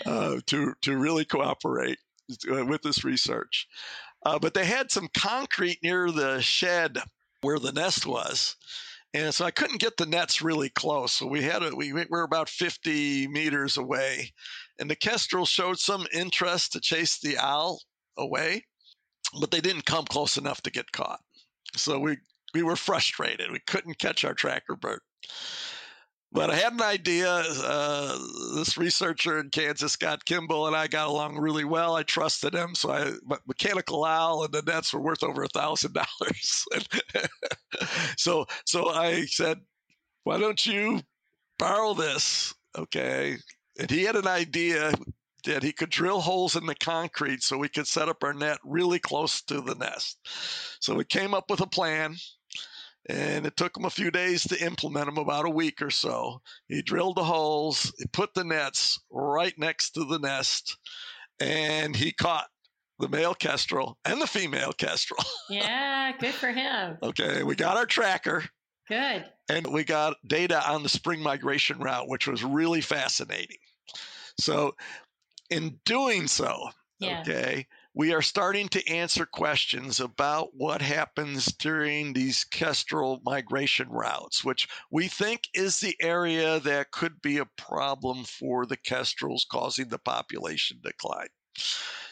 [0.06, 2.00] uh, to to really cooperate
[2.52, 3.68] uh, with this research.
[4.26, 6.98] Uh, but they had some concrete near the shed
[7.42, 8.56] where the nest was,
[9.14, 11.14] and so I couldn't get the nets really close.
[11.14, 14.34] So we had a, we were about 50 meters away,
[14.80, 17.82] and the kestrel showed some interest to chase the owl
[18.18, 18.66] away,
[19.40, 21.22] but they didn't come close enough to get caught.
[21.76, 22.18] So we
[22.56, 23.52] we were frustrated.
[23.52, 25.02] We couldn't catch our tracker bird.
[26.32, 27.30] But I had an idea.
[27.30, 28.18] Uh,
[28.56, 31.98] this researcher in Kansas, Scott Kimball, and I got along really well.
[31.98, 33.12] I trusted him, so I
[33.46, 36.66] mechanical owl and the nets were worth over a thousand dollars.
[38.18, 39.60] So, so I said,
[40.24, 41.02] "Why don't you
[41.60, 43.36] borrow this?" Okay,
[43.78, 44.94] and he had an idea
[45.44, 48.60] that he could drill holes in the concrete so we could set up our net
[48.64, 50.18] really close to the nest.
[50.80, 52.16] So we came up with a plan
[53.08, 56.42] and it took him a few days to implement them about a week or so
[56.68, 60.78] he drilled the holes he put the nets right next to the nest
[61.40, 62.48] and he caught
[63.00, 67.86] the male kestrel and the female kestrel yeah good for him okay we got our
[67.86, 68.44] tracker
[68.88, 69.26] Good.
[69.50, 73.58] And we got data on the spring migration route, which was really fascinating.
[74.40, 74.76] So,
[75.50, 77.22] in doing so, yeah.
[77.22, 84.44] okay, we are starting to answer questions about what happens during these kestrel migration routes,
[84.44, 89.88] which we think is the area that could be a problem for the kestrels causing
[89.88, 91.30] the population decline.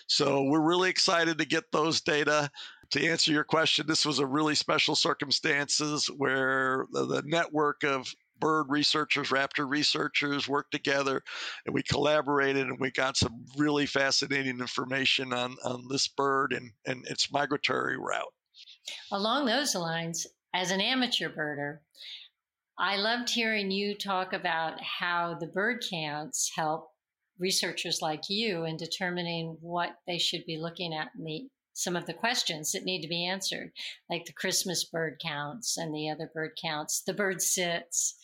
[0.08, 2.50] So we're really excited to get those data.
[2.92, 8.08] To answer your question, this was a really special circumstances where the, the network of
[8.44, 11.22] bird researchers, raptor researchers worked together
[11.66, 16.72] and we collaborated and we got some really fascinating information on, on this bird and,
[16.86, 18.34] and its migratory route.
[19.14, 21.80] Along those lines, as an amateur birder,
[22.78, 26.90] I loved hearing you talk about how the bird counts help
[27.40, 32.06] researchers like you in determining what they should be looking at in the some of
[32.06, 33.72] the questions that need to be answered,
[34.10, 38.16] like the Christmas bird counts and the other bird counts, the bird sits,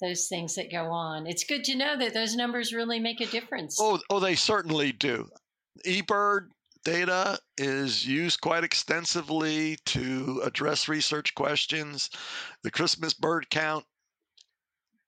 [0.00, 1.26] those things that go on.
[1.26, 3.78] It's good to know that those numbers really make a difference.
[3.80, 5.28] Oh, oh, they certainly do.
[5.86, 6.48] eBird
[6.84, 12.10] data is used quite extensively to address research questions.
[12.62, 13.84] The Christmas bird count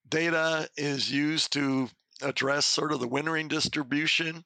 [0.08, 1.88] data is used to
[2.22, 4.44] address sort of the wintering distribution.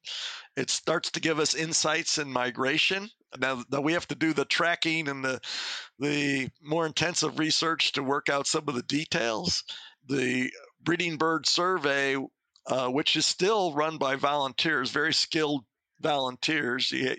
[0.56, 3.08] It starts to give us insights in migration.
[3.38, 5.40] Now, now we have to do the tracking and the
[5.98, 9.64] the more intensive research to work out some of the details
[10.08, 12.16] the breeding bird survey,
[12.66, 15.64] uh, which is still run by volunteers, very skilled
[16.00, 16.90] volunteers.
[16.90, 17.16] You,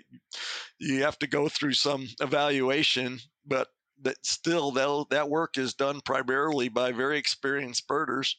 [0.78, 3.68] you have to go through some evaluation, but
[4.02, 8.36] that still that work is done primarily by very experienced birders.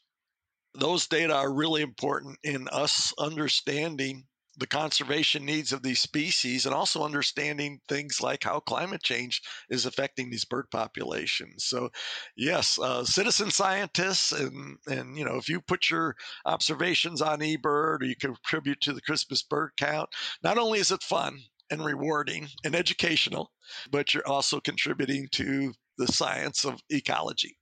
[0.78, 4.26] Those data are really important in us understanding
[4.58, 9.86] the conservation needs of these species and also understanding things like how climate change is
[9.86, 11.66] affecting these bird populations.
[11.66, 11.90] So,
[12.38, 18.02] yes, uh, citizen scientists, and and you know, if you put your observations on eBird
[18.02, 20.10] or you contribute to the Christmas bird count,
[20.44, 23.52] not only is it fun and rewarding and educational,
[23.92, 27.58] but you're also contributing to the science of ecology.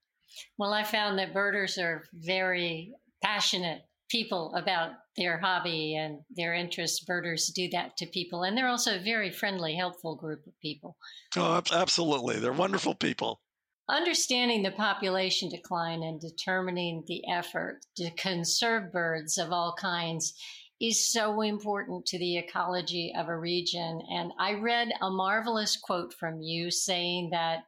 [0.57, 2.93] Well, I found that birders are very
[3.23, 7.03] passionate people about their hobby and their interests.
[7.03, 10.97] Birders do that to people, and they're also a very friendly, helpful group of people.
[11.35, 12.39] Oh, absolutely.
[12.39, 13.41] They're wonderful people.
[13.89, 20.33] Understanding the population decline and determining the effort to conserve birds of all kinds
[20.79, 24.01] is so important to the ecology of a region.
[24.09, 27.65] And I read a marvelous quote from you saying that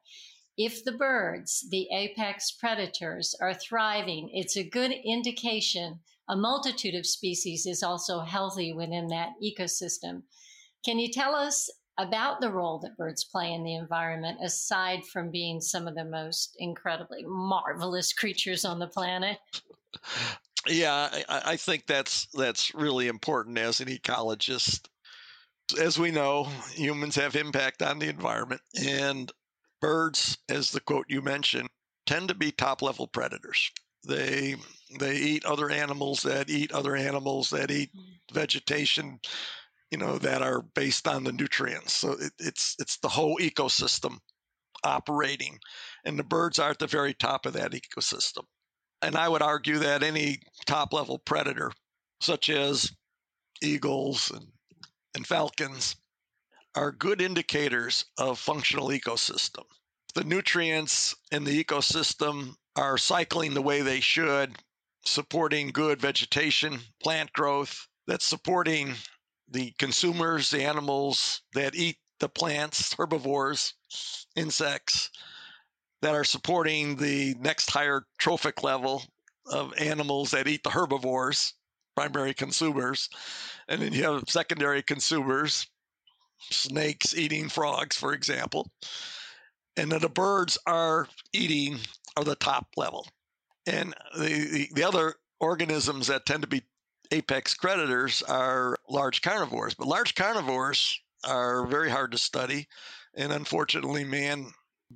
[0.57, 7.05] if the birds, the apex predators, are thriving, it's a good indication a multitude of
[7.05, 10.23] species is also healthy within that ecosystem.
[10.83, 15.31] Can you tell us about the role that birds play in the environment aside from
[15.31, 19.37] being some of the most incredibly marvelous creatures on the planet?
[20.67, 24.87] Yeah, I, I think that's that's really important as an ecologist.
[25.79, 29.31] As we know, humans have impact on the environment, and
[29.85, 31.69] birds, as the quote you mentioned,
[32.07, 33.71] tend to be top level predators.
[34.07, 34.55] They
[34.99, 38.33] they eat other animals that eat other animals that eat mm.
[38.33, 39.19] vegetation,
[39.91, 41.93] you know, that are based on the nutrients.
[41.93, 44.17] So it, it's it's the whole ecosystem
[44.83, 45.59] operating,
[46.03, 48.43] and the birds are at the very top of that ecosystem.
[49.01, 51.71] And I would argue that any top level predator,
[52.21, 52.91] such as
[53.61, 54.47] eagles and,
[55.15, 55.95] and falcons,
[56.75, 59.63] are good indicators of functional ecosystem.
[60.13, 64.55] The nutrients in the ecosystem are cycling the way they should,
[65.05, 68.93] supporting good vegetation, plant growth, that's supporting
[69.49, 73.73] the consumers, the animals that eat the plants, herbivores,
[74.35, 75.09] insects,
[76.01, 79.03] that are supporting the next higher trophic level
[79.51, 81.53] of animals that eat the herbivores,
[81.95, 83.09] primary consumers.
[83.67, 85.67] And then you have secondary consumers,
[86.39, 88.69] snakes eating frogs, for example.
[89.77, 91.79] And then the birds are eating
[92.17, 93.07] are the top level.
[93.67, 96.63] And the, the, the other organisms that tend to be
[97.11, 99.73] apex predators are large carnivores.
[99.73, 102.67] But large carnivores are very hard to study.
[103.15, 104.47] And unfortunately, man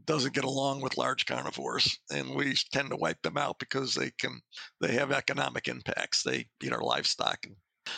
[0.05, 4.11] doesn't get along with large carnivores and we tend to wipe them out because they
[4.19, 4.39] can
[4.79, 7.43] they have economic impacts they eat our livestock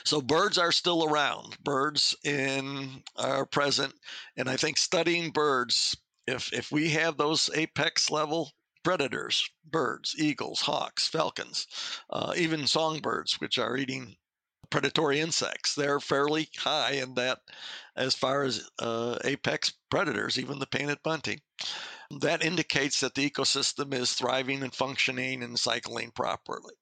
[0.04, 3.94] so birds are still around birds in are present
[4.38, 5.96] and i think studying birds
[6.28, 8.52] if if we have those apex level
[8.84, 11.68] predators, birds, eagles, hawks, falcons,
[12.10, 14.16] uh, even songbirds, which are eating
[14.70, 15.76] predatory insects.
[15.76, 17.40] They're fairly high in that
[17.96, 21.42] as far as uh, apex predators, even the painted bunting.
[22.22, 26.74] that indicates that the ecosystem is thriving and functioning and cycling properly.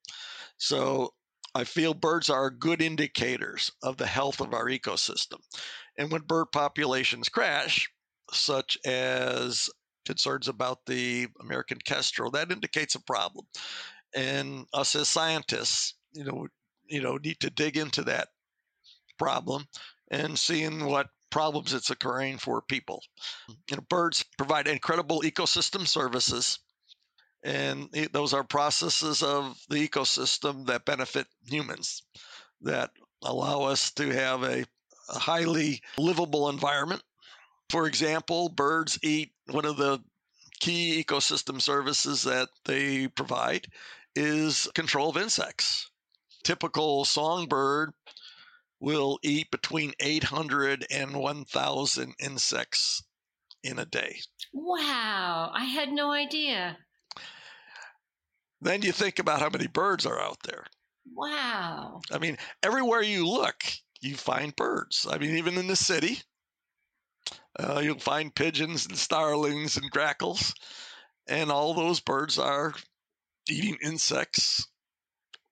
[0.58, 1.14] So
[1.56, 5.40] I feel birds are good indicators of the health of our ecosystem.
[5.98, 7.90] And when bird populations crash,
[8.32, 9.70] such as
[10.06, 13.46] concerns about the American kestrel, that indicates a problem.
[14.16, 16.48] And us as scientists, you know,
[16.88, 18.30] you know, need to dig into that
[19.18, 19.66] problem
[20.10, 23.04] and seeing what problems it's occurring for people.
[23.70, 26.60] You know, birds provide incredible ecosystem services
[27.44, 32.04] and those are processes of the ecosystem that benefit humans
[32.62, 32.92] that
[33.24, 34.66] allow us to have a,
[35.10, 37.02] a highly livable environment.
[37.70, 40.02] For example, birds eat one of the
[40.60, 43.68] key ecosystem services that they provide
[44.16, 45.90] is control of insects.
[46.44, 47.94] Typical songbird
[48.80, 53.04] will eat between 800 and 1,000 insects
[53.64, 54.20] in a day.
[54.54, 56.78] Wow, I had no idea.
[58.62, 60.66] Then you think about how many birds are out there.
[61.14, 62.02] Wow.
[62.12, 63.64] I mean, everywhere you look,
[64.02, 65.08] you find birds.
[65.10, 66.20] I mean, even in the city,
[67.58, 70.54] uh, you'll find pigeons and starlings and grackles.
[71.28, 72.74] And all those birds are
[73.50, 74.68] eating insects.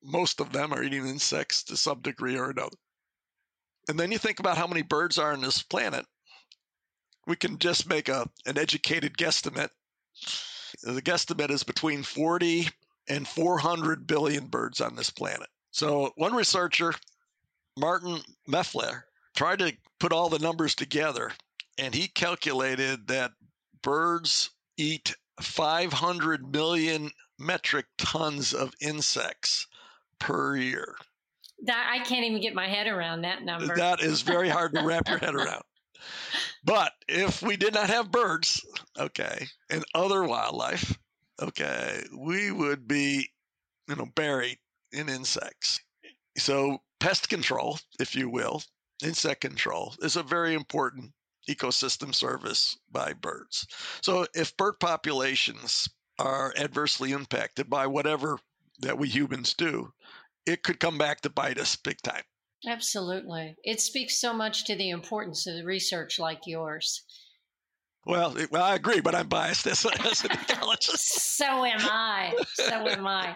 [0.03, 2.77] Most of them are eating insects to some degree or another.
[3.89, 6.05] And then you think about how many birds are on this planet.
[7.25, 9.69] We can just make a, an educated guesstimate.
[10.83, 12.67] The guesstimate is between 40
[13.09, 15.47] and 400 billion birds on this planet.
[15.71, 16.93] So, one researcher,
[17.77, 19.03] Martin Nyffeler,
[19.35, 21.31] tried to put all the numbers together
[21.77, 23.31] and he calculated that
[23.81, 29.67] birds eat 500 million metric tons of insects
[30.19, 30.95] per year.
[31.63, 33.75] That I can't even get my head around that number.
[33.75, 35.63] That is very hard to wrap your head around.
[36.63, 38.65] But if we did not have birds,
[38.97, 40.97] okay, and other wildlife,
[41.41, 43.31] okay, we would be,
[43.87, 44.59] you know, buried
[44.91, 45.79] in insects.
[46.37, 48.63] So pest control, if you will,
[49.03, 51.13] insect control is a very important
[51.49, 53.65] ecosystem service by birds.
[54.01, 55.87] So if bird populations
[56.19, 58.39] are adversely impacted by whatever
[58.79, 59.93] that we humans do,
[60.45, 62.23] it could come back to bite us big time.
[62.65, 63.55] Absolutely.
[63.63, 67.03] It speaks so much to the importance of research like yours.
[68.07, 70.97] Well, well, I agree, but I'm biased as, as an ecologist.
[70.97, 72.33] so am I.
[72.53, 73.35] So am I.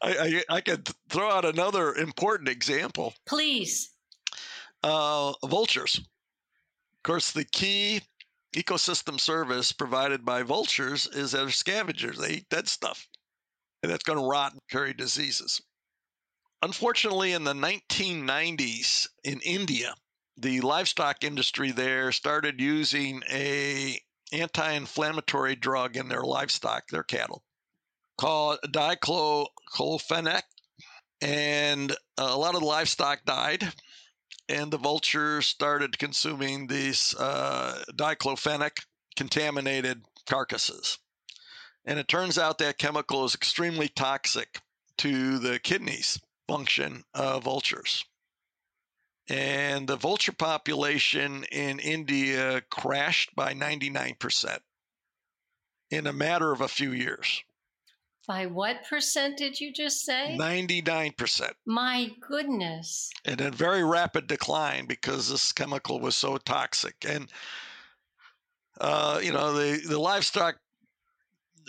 [0.00, 3.12] I, I, I could throw out another important example.
[3.26, 3.90] Please.
[4.84, 5.98] Uh, vultures.
[5.98, 8.02] Of course, the key
[8.54, 12.16] ecosystem service provided by vultures is they're scavengers.
[12.16, 13.08] They eat dead stuff,
[13.82, 15.60] and that's going to rot and carry diseases.
[16.62, 19.92] Unfortunately, in the 1990s in India,
[20.36, 24.00] the livestock industry there started using a
[24.32, 27.42] anti-inflammatory drug in their livestock, their cattle,
[28.16, 30.42] called diclofenac,
[31.20, 33.62] and a lot of the livestock died,
[34.48, 38.78] and the vultures started consuming these uh, diclofenac
[39.16, 40.98] contaminated carcasses.
[41.84, 44.60] And it turns out that chemical is extremely toxic
[44.98, 48.04] to the kidneys function of vultures
[49.28, 54.58] and the vulture population in India crashed by 99%
[55.90, 57.42] in a matter of a few years.
[58.26, 60.36] By what percent did you just say?
[60.38, 61.52] 99%.
[61.66, 63.10] My goodness.
[63.24, 66.96] And a very rapid decline because this chemical was so toxic.
[67.06, 67.30] And,
[68.80, 70.56] uh, you know, the, the livestock,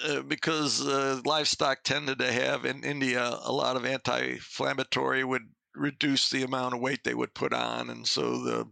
[0.06, 5.43] uh, because uh, livestock tended to have in India a lot of anti inflammatory, would
[5.76, 8.72] reduce the amount of weight they would put on, and so the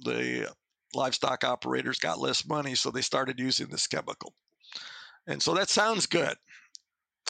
[0.00, 0.54] the
[0.94, 4.34] livestock operators got less money, so they started using this chemical.
[5.26, 6.36] And so that sounds good.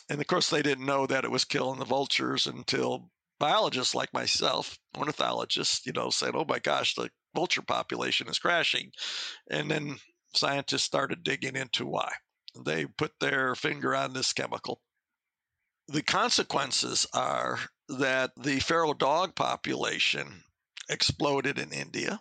[0.09, 4.13] And of course, they didn't know that it was killing the vultures until biologists like
[4.13, 8.93] myself, ornithologists, you know, said, "Oh my gosh, the vulture population is crashing,"
[9.51, 9.99] and then
[10.35, 12.13] scientists started digging into why.
[12.65, 14.81] They put their finger on this chemical.
[15.89, 20.43] The consequences are that the feral dog population
[20.89, 22.21] exploded in India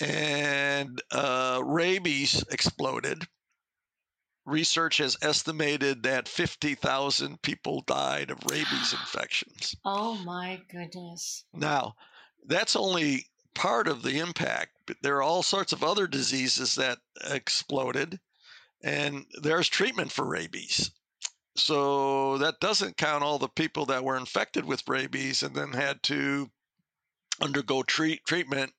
[0.00, 3.22] and uh, rabies exploded.
[4.46, 9.76] Research has estimated that 50,000 people died of rabies infections.
[9.84, 11.44] Oh my goodness.
[11.52, 11.94] Now,
[12.46, 16.98] that's only part of the impact, but there are all sorts of other diseases that
[17.30, 18.18] exploded,
[18.82, 20.90] and there's treatment for rabies.
[21.56, 26.02] So that doesn't count all the people that were infected with rabies and then had
[26.04, 26.50] to
[27.40, 28.72] undergo treat, treatment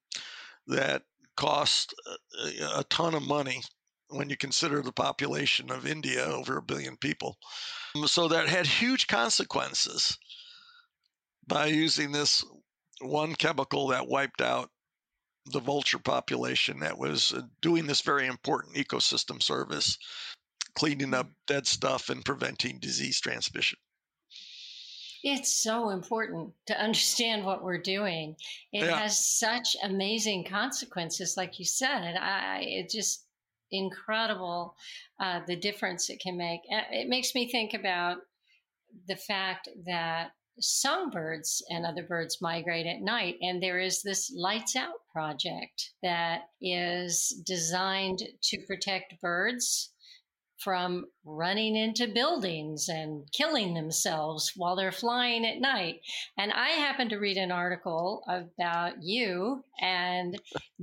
[0.67, 1.03] that
[1.35, 1.93] cost
[2.61, 3.61] a, a ton of money
[4.09, 7.37] when you consider the population of India, over a billion people.
[8.05, 10.17] So that had huge consequences
[11.47, 12.43] by using this
[13.01, 14.69] one chemical that wiped out
[15.47, 19.97] the vulture population that was uh, doing this very important ecosystem service,
[20.75, 23.77] cleaning up dead stuff and preventing disease transmission.
[25.23, 28.35] It's so important to understand what we're doing.
[28.73, 28.97] It yeah.
[28.99, 32.17] has such amazing consequences, like you said.
[32.17, 33.25] I, it just
[33.71, 34.75] incredible
[35.19, 36.61] uh, the difference it can make.
[36.67, 38.17] It makes me think about
[39.07, 43.35] the fact that songbirds and other birds migrate at night.
[43.41, 49.91] And there is this Lights Out project that is designed to protect birds
[50.63, 56.01] from running into buildings and killing themselves while they're flying at night.
[56.37, 60.39] And I happened to read an article about you and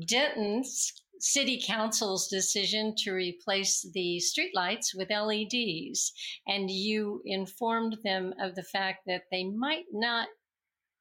[0.07, 6.13] Denton's city council's decision to replace the streetlights with LEDs.
[6.47, 10.29] And you informed them of the fact that they might not,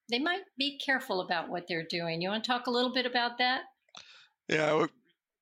[0.09, 2.21] they might be careful about what they're doing.
[2.21, 3.61] You want to talk a little bit about that?
[4.47, 4.85] Yeah,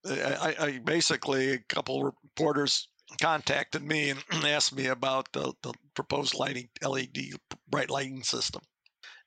[0.08, 2.88] I, I basically, a couple reporters
[3.22, 7.32] contacted me and asked me about the, the proposed lighting LED
[7.70, 8.62] bright lighting system.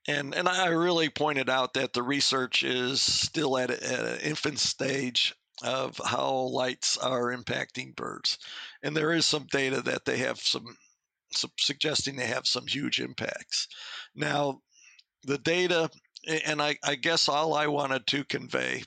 [0.07, 4.21] And, and I really pointed out that the research is still at, a, at an
[4.21, 8.39] infant stage of how lights are impacting birds.
[8.83, 10.77] And there is some data that they have some,
[11.33, 13.69] some suggesting they have some huge impacts.
[14.15, 14.61] Now,
[15.25, 15.91] the data,
[16.47, 18.85] and I, I guess all I wanted to convey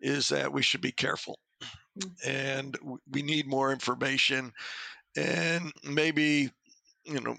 [0.00, 1.38] is that we should be careful
[2.24, 2.78] and
[3.10, 4.52] we need more information
[5.16, 6.50] and maybe
[7.04, 7.36] you know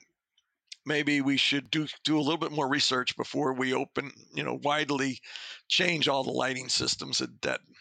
[0.85, 4.59] maybe we should do do a little bit more research before we open you know
[4.63, 5.19] widely
[5.67, 7.73] change all the lighting systems at Denton.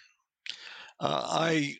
[1.00, 1.76] Uh, I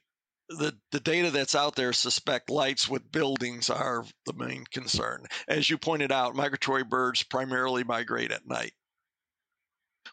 [0.49, 5.27] the the data that's out there suspect lights with buildings are the main concern.
[5.47, 8.73] As you pointed out, migratory birds primarily migrate at night,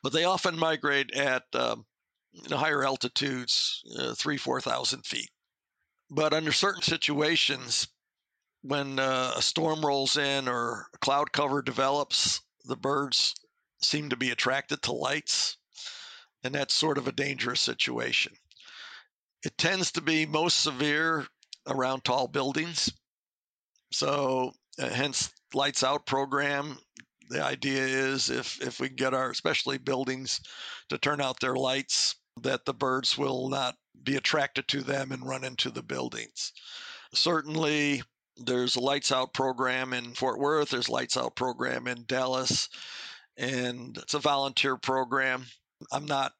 [0.03, 1.85] but they often migrate at um,
[2.49, 5.29] know, higher altitudes, uh, three, 4,000 feet.
[6.09, 7.87] But under certain situations,
[8.61, 13.35] when uh, a storm rolls in or cloud cover develops, the birds
[13.81, 15.57] seem to be attracted to lights.
[16.43, 18.33] And that's sort of a dangerous situation.
[19.43, 21.27] It tends to be most severe
[21.67, 22.91] around tall buildings.
[23.91, 26.77] So, uh, hence, lights out program
[27.29, 30.39] the idea is if if we get our especially buildings
[30.89, 35.27] to turn out their lights that the birds will not be attracted to them and
[35.27, 36.53] run into the buildings.
[37.13, 38.03] Certainly
[38.37, 42.69] there's a lights out program in fort worth there's lights out program in dallas
[43.37, 45.45] and it's a volunteer program.
[45.91, 46.33] I'm not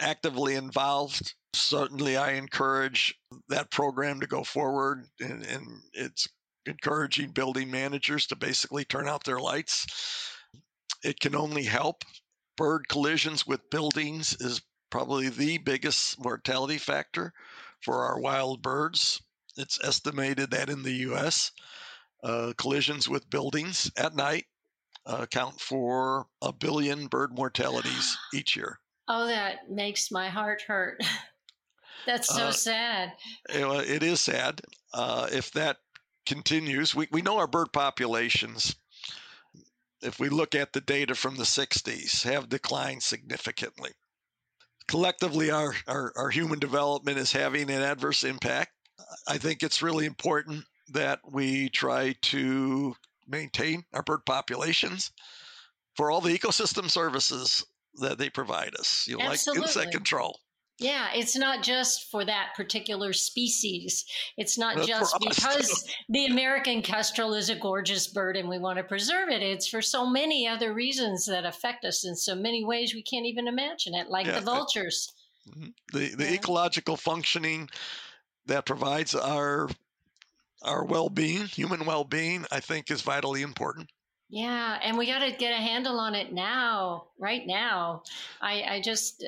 [0.00, 1.34] actively involved.
[1.52, 3.14] Certainly i encourage
[3.48, 6.28] that program to go forward and, and it's
[6.66, 9.86] encouraging building managers to basically turn out their lights.
[11.02, 12.02] It can only help.
[12.56, 14.62] Bird collisions with buildings is
[14.94, 17.32] probably the biggest mortality factor
[17.80, 19.20] for our wild birds.
[19.56, 21.50] It's estimated that in the U.S.,
[22.22, 24.44] uh, collisions with buildings at night
[25.04, 28.78] uh, account for a billion bird mortalities each year.
[29.08, 31.02] Oh, that makes my heart hurt.
[32.06, 33.14] That's so uh, sad.
[33.48, 34.60] It, it is sad.
[34.92, 35.78] Uh, if that
[36.24, 38.76] continues, we, we know our bird populations
[40.02, 43.90] if we look at the data from the 60s, have declined significantly.
[44.88, 48.70] Collectively, our, our, our human development is having an adverse impact.
[49.26, 52.94] I think it's really important that we try to
[53.26, 55.10] maintain our bird populations
[55.96, 57.64] for all the ecosystem services
[58.00, 60.38] that they provide us, you know, like insect control.
[60.78, 64.04] Yeah, it's not just for that particular species.
[64.36, 68.84] It's not just because the American kestrel is a gorgeous bird and we want to
[68.84, 69.40] preserve it.
[69.40, 73.26] It's for so many other reasons that affect us in so many ways we can't
[73.26, 75.12] even imagine it, like yeah, the vultures.
[75.48, 75.68] Mm-hmm.
[75.92, 76.32] The the yeah.
[76.32, 77.70] ecological functioning
[78.46, 79.68] that provides our
[80.62, 83.90] our well-being, human well-being, I think is vitally important.
[84.28, 88.02] Yeah, and we got to get a handle on it now, right now.
[88.40, 89.24] I I just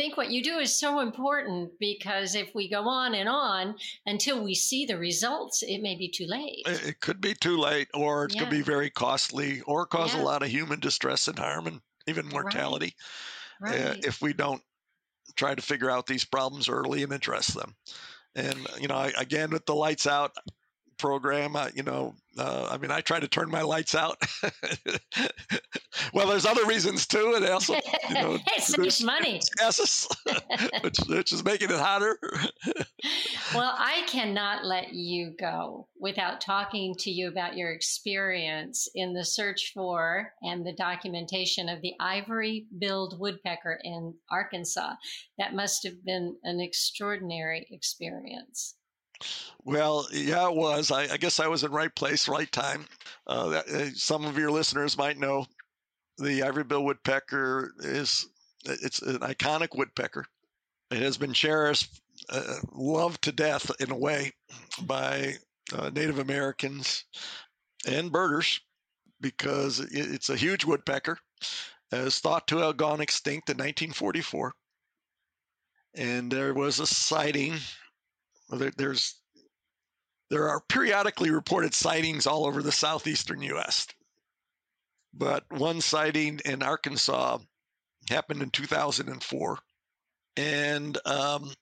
[0.00, 3.74] think what you do is so important because if we go on and on
[4.06, 6.62] until we see the results, it may be too late.
[6.64, 8.40] It could be too late, or it yeah.
[8.40, 10.22] could be very costly, or cause yeah.
[10.22, 12.94] a lot of human distress and harm and even mortality
[13.60, 13.74] right.
[13.74, 13.96] Uh, right.
[13.96, 14.62] Uh, if we don't
[15.36, 17.74] try to figure out these problems early and address them.
[18.34, 20.32] And, you know, again, with the lights out,
[21.00, 21.56] program.
[21.56, 24.22] I, you know, uh, I mean, I try to turn my lights out.
[26.12, 27.74] well, there's other reasons too, and also,
[28.08, 29.40] you know, it saves money.
[29.58, 30.06] Gases,
[30.82, 32.18] which, which is making it hotter.
[33.54, 39.24] well, I cannot let you go without talking to you about your experience in the
[39.24, 44.94] search for and the documentation of the ivory-billed woodpecker in Arkansas.
[45.38, 48.76] That must have been an extraordinary experience.
[49.64, 50.90] Well, yeah, it was.
[50.90, 52.86] I, I, guess I was in right place, right time.
[53.26, 55.46] Uh, that, uh, some of your listeners might know
[56.18, 58.26] the ivory-billed woodpecker is
[58.64, 60.26] it's an iconic woodpecker.
[60.90, 64.32] It has been cherished, uh, loved to death in a way
[64.82, 65.34] by
[65.72, 67.04] uh, Native Americans
[67.86, 68.60] and birders
[69.20, 71.18] because it, it's a huge woodpecker.
[71.92, 74.52] It is thought to have gone extinct in 1944.
[75.94, 77.56] And there was a sighting
[78.50, 79.14] there, there's
[80.30, 83.88] there are periodically reported sightings all over the southeastern U.S.
[85.12, 87.38] But one sighting in Arkansas
[88.08, 89.58] happened in 2004,
[90.36, 91.52] and um,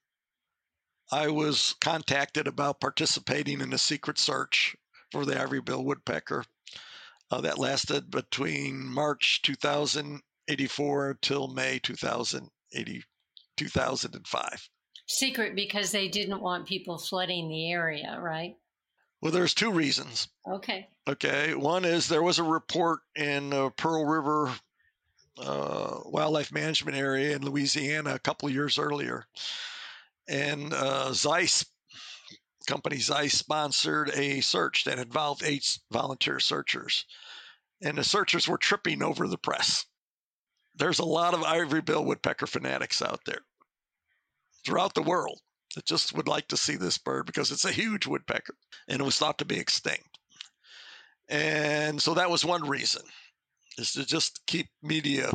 [1.10, 4.76] I was contacted about participating in a secret search
[5.10, 6.44] for the ivory-billed woodpecker
[7.30, 13.02] uh, that lasted between March 2084 till May 2080,
[13.56, 14.68] 2005.
[15.08, 18.56] Secret because they didn't want people flooding the area, right?
[19.20, 20.28] Well, there's two reasons.
[20.46, 20.86] Okay.
[21.08, 21.54] Okay.
[21.54, 24.52] One is there was a report in uh, Pearl River
[25.38, 29.24] uh, Wildlife Management Area in Louisiana a couple of years earlier,
[30.28, 31.64] and uh, Zeiss
[32.66, 37.06] company Zeiss sponsored a search that involved eight volunteer searchers,
[37.80, 39.86] and the searchers were tripping over the press.
[40.74, 43.40] There's a lot of ivory-bill woodpecker fanatics out there
[44.64, 45.38] throughout the world
[45.74, 48.54] that just would like to see this bird because it's a huge woodpecker
[48.88, 50.18] and it was thought to be extinct.
[51.28, 53.02] And so that was one reason
[53.76, 55.30] is to just keep media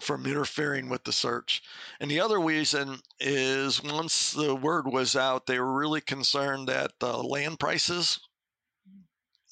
[0.00, 1.62] from interfering with the search.
[2.00, 6.92] And the other reason is once the word was out, they were really concerned that
[7.00, 8.20] the land prices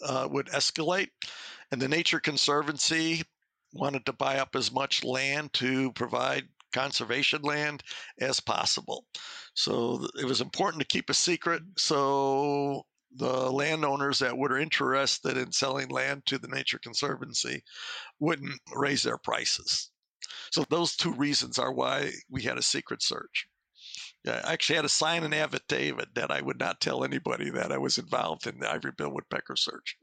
[0.05, 1.09] uh, would escalate.
[1.73, 3.23] And the Nature Conservancy
[3.73, 7.83] wanted to buy up as much land to provide conservation land
[8.21, 9.07] as possible.
[9.55, 11.63] So it was important to keep a secret.
[11.79, 12.83] So
[13.17, 17.63] the landowners that were interested in selling land to the Nature Conservancy
[18.19, 19.91] wouldn't raise their prices.
[20.51, 23.47] So those two reasons are why we had a secret search.
[24.25, 27.73] Yeah, I actually had to sign an affidavit that I would not tell anybody that
[27.73, 29.97] I was involved in the ivory-bill woodpecker search.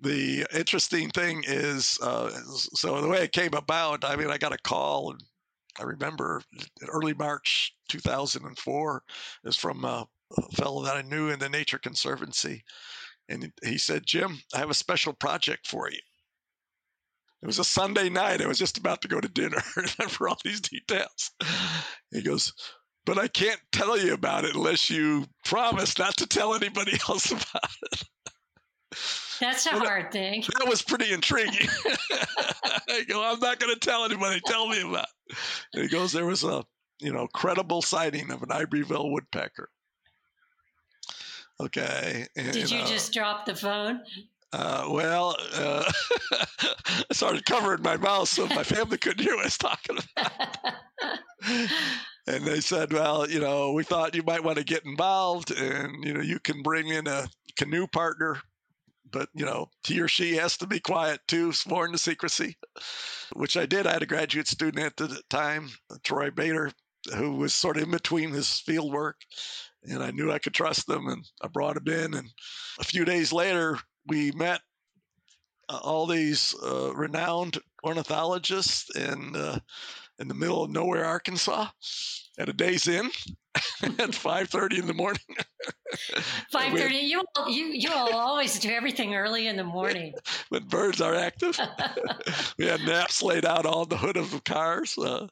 [0.00, 4.54] The interesting thing is, uh, so the way it came about, I mean, I got
[4.54, 5.20] a call and
[5.78, 6.42] I remember
[6.88, 9.02] early March 2004
[9.44, 10.06] is from a,
[10.52, 12.62] fellow that I knew in the Nature Conservancy.
[13.30, 15.98] And he said, Jim, I have a special project for you.
[17.42, 18.42] It was a Sunday night.
[18.42, 19.60] I was just about to go to dinner
[20.08, 21.30] for all these details.
[22.10, 22.52] He goes,
[23.06, 27.30] but I can't tell you about it unless you promise not to tell anybody else
[27.30, 28.02] about it.
[29.40, 30.44] That's a hard thing.
[30.58, 31.68] That was pretty intriguing.
[32.88, 34.40] I go, I'm not going to tell anybody.
[34.46, 35.06] Tell me about.
[35.28, 35.36] It.
[35.74, 36.64] And he goes, there was a
[37.00, 39.68] you know credible sighting of an ivory-billed woodpecker.
[41.60, 42.26] Okay.
[42.36, 44.00] And, Did you uh, just drop the phone?
[44.52, 45.84] Uh, well, uh,
[46.88, 50.56] I started covering my mouth so my family couldn't hear what I was talking about.
[52.26, 56.02] and they said, well, you know, we thought you might want to get involved and,
[56.02, 57.28] you know, you can bring in a
[57.58, 58.38] canoe partner
[59.10, 62.56] but you know he or she has to be quiet too sworn to secrecy
[63.34, 63.86] which i did.
[63.86, 65.70] I had a graduate student at the time
[66.02, 66.70] troy bader
[67.14, 69.16] who was sort of in between his field work
[69.84, 72.28] and i knew i could trust them and i brought him in and
[72.80, 74.60] a few days later we met
[75.68, 79.58] uh, all these uh, renowned ornithologists in uh,
[80.18, 81.68] in the middle of nowhere arkansas
[82.38, 83.10] at a Days Inn
[83.82, 85.22] at 5.30 in the morning.
[86.54, 90.12] 5.30 you, you you all always do everything early in the morning.
[90.50, 91.58] When birds are active.
[92.58, 94.96] We had naps laid out on the hood of the cars.
[94.96, 95.26] Uh,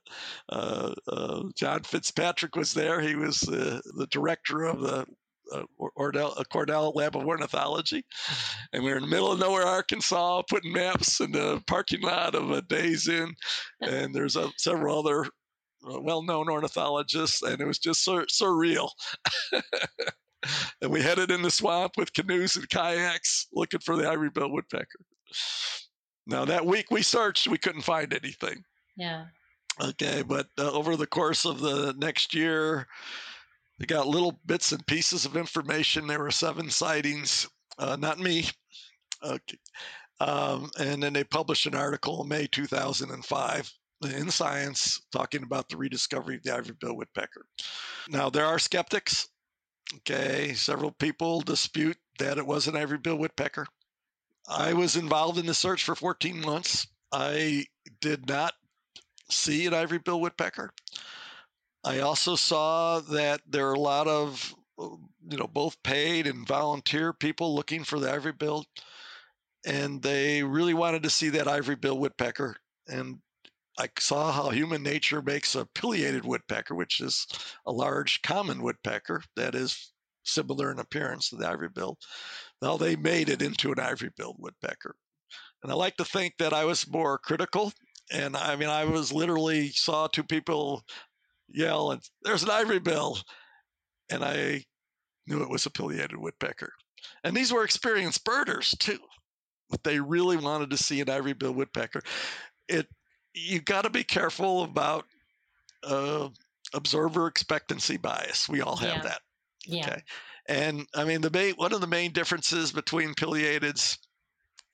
[0.49, 3.01] uh, uh, john fitzpatrick was there.
[3.01, 5.07] He was the director of the
[5.53, 5.63] uh,
[5.99, 8.05] Ordell, Cornell Lab of Ornithology,
[8.73, 12.35] and we were in the middle of nowhere, Arkansas, putting maps in the parking lot
[12.35, 13.35] of a Days Inn,
[13.81, 15.29] and there's a, several other
[15.87, 18.91] well-known ornithologists, and it was just sur- surreal.
[20.81, 25.01] and we headed in the swamp with canoes and kayaks looking for the ivory-billed woodpecker.
[26.27, 28.63] Now that week we searched, we couldn't find anything.
[28.97, 29.27] Yeah.
[29.83, 32.87] Okay, but uh, over the course of the next year,
[33.79, 36.07] we got little bits and pieces of information.
[36.07, 37.47] There were seven sightings
[37.79, 38.47] uh, not me.
[39.23, 39.59] Okay.
[40.21, 43.73] Um, and then they published an article in May 2005
[44.03, 47.47] in Science talking about the rediscovery of the ivory-billed woodpecker.
[48.09, 49.29] Now, there are skeptics.
[49.99, 53.67] Okay, several people dispute that it was an ivory-billed woodpecker.
[54.49, 56.87] I was involved in the search for 14 months.
[57.13, 57.67] I
[58.01, 58.53] did not
[59.31, 60.71] see an ivory-billed woodpecker.
[61.85, 67.13] I also saw that there are a lot of, you know, both paid and volunteer
[67.13, 68.67] people looking for the ivory-billed,
[69.65, 72.57] and they really wanted to see that ivory-billed woodpecker.
[72.89, 73.19] And
[73.79, 77.27] I saw how human nature makes a pileated woodpecker, which is
[77.67, 79.93] a large common woodpecker that is
[80.25, 81.99] similar in appearance to the ivory bill.
[82.63, 84.97] Now they made it into an ivory billed woodpecker.
[85.63, 87.73] And I like to think that I was more critical.
[88.13, 90.83] And I mean, I was literally saw two people
[91.49, 93.19] yell, and there's an ivory bill.
[94.11, 94.65] And I
[95.27, 96.73] knew it was a pileated woodpecker.
[97.25, 98.99] And these were experienced birders too,
[99.69, 102.01] but they really wanted to see an ivory billed woodpecker.
[102.69, 102.87] It
[103.37, 105.05] you got to be careful about
[105.85, 106.29] uh,
[106.75, 108.49] observer expectancy bias.
[108.49, 109.03] We all have Yeah.
[109.03, 109.23] that.
[109.67, 109.87] Yeah.
[109.87, 110.03] Okay.
[110.49, 113.99] And I mean, the main one of the main differences between pileateds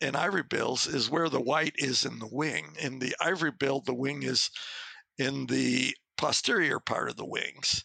[0.00, 2.76] and ivory bills is where the white is in the wing.
[2.80, 4.50] In the ivory bill, the wing is
[5.18, 7.84] in the posterior part of the wings,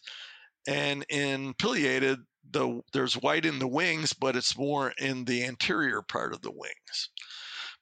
[0.66, 2.20] and in pileated,
[2.50, 6.52] the there's white in the wings, but it's more in the anterior part of the
[6.52, 7.10] wings.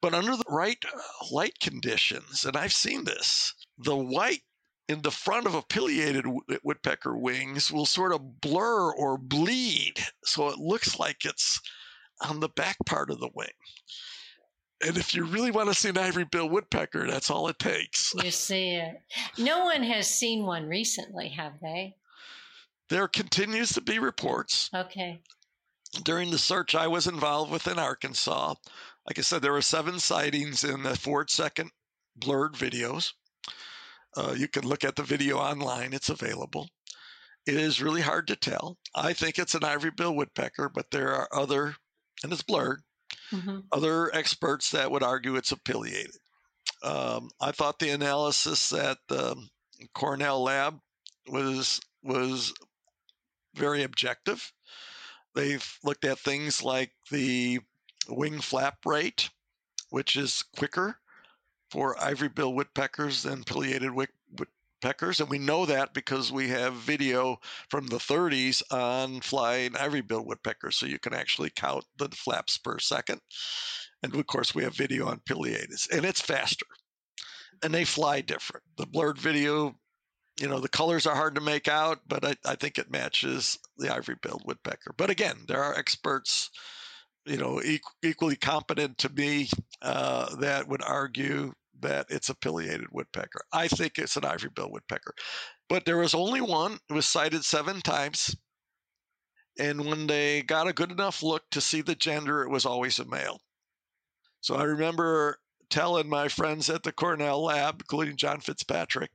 [0.02, 0.98] But under the right uh,
[1.30, 4.42] light conditions, and I've seen this, the white
[4.88, 6.26] in the front of a pileated
[6.62, 9.94] woodpecker wings will sort of blur or bleed,
[10.24, 11.60] so it looks like it's
[12.20, 13.48] on the back part of the wing.
[14.86, 18.12] And if you really want to see an ivory bill woodpecker, that's all it takes.
[18.22, 19.00] You see it.
[19.38, 21.96] No one has seen one recently, have they?
[22.88, 24.70] There continues to be reports.
[24.74, 25.20] Okay.
[26.04, 28.54] During the search I was involved with in Arkansas,
[29.06, 31.70] like I said, there were seven sightings in the Ford second
[32.16, 33.12] blurred videos.
[34.16, 36.68] Uh, you can look at the video online, it's available.
[37.46, 38.76] It is really hard to tell.
[38.94, 41.76] I think it's an ivory bill woodpecker, but there are other,
[42.24, 42.80] and it's blurred,
[43.30, 46.16] hmm other experts that would argue it's a pileated.
[46.82, 49.36] Um, I thought the analysis at the
[49.94, 50.78] Cornell lab
[51.28, 52.54] was was
[53.54, 54.52] very objective.
[55.34, 57.60] They've looked at things like the
[58.08, 59.30] wing flap rate,
[59.90, 60.98] which is quicker
[61.70, 67.38] for ivory bill woodpeckers than pileated woodpeckers, and we know that because we have video
[67.70, 72.58] from the 30s on flying ivory bill woodpeckers, so you can actually count the flaps
[72.58, 73.20] per second.
[74.02, 76.66] And of course, we have video on pileated, and it's faster,
[77.62, 78.64] and they fly different.
[78.76, 79.74] The blurred video,
[80.38, 83.58] you know, the colors are hard to make out, but I, I think it matches
[83.78, 84.94] the ivory billed woodpecker.
[84.96, 86.50] But again, there are experts,
[87.26, 89.48] you know, equ- equally competent to me
[89.82, 93.42] uh, that would argue that it's a pileated woodpecker.
[93.52, 95.14] I think it's an ivory billed woodpecker.
[95.68, 96.78] But there was only one.
[96.88, 98.34] It was sighted seven times.
[99.58, 102.98] And when they got a good enough look to see the gender, it was always
[102.98, 103.40] a male.
[104.40, 105.38] So I remember
[105.70, 109.10] telling my friends at the Cornell lab, including John Fitzpatrick,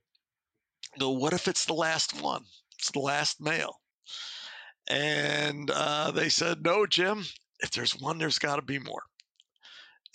[1.00, 2.44] go, what if it's the last one?
[2.78, 3.80] It's the last male.
[4.90, 7.24] And uh, they said, no, Jim,
[7.62, 9.04] if there's one, there's got to be more.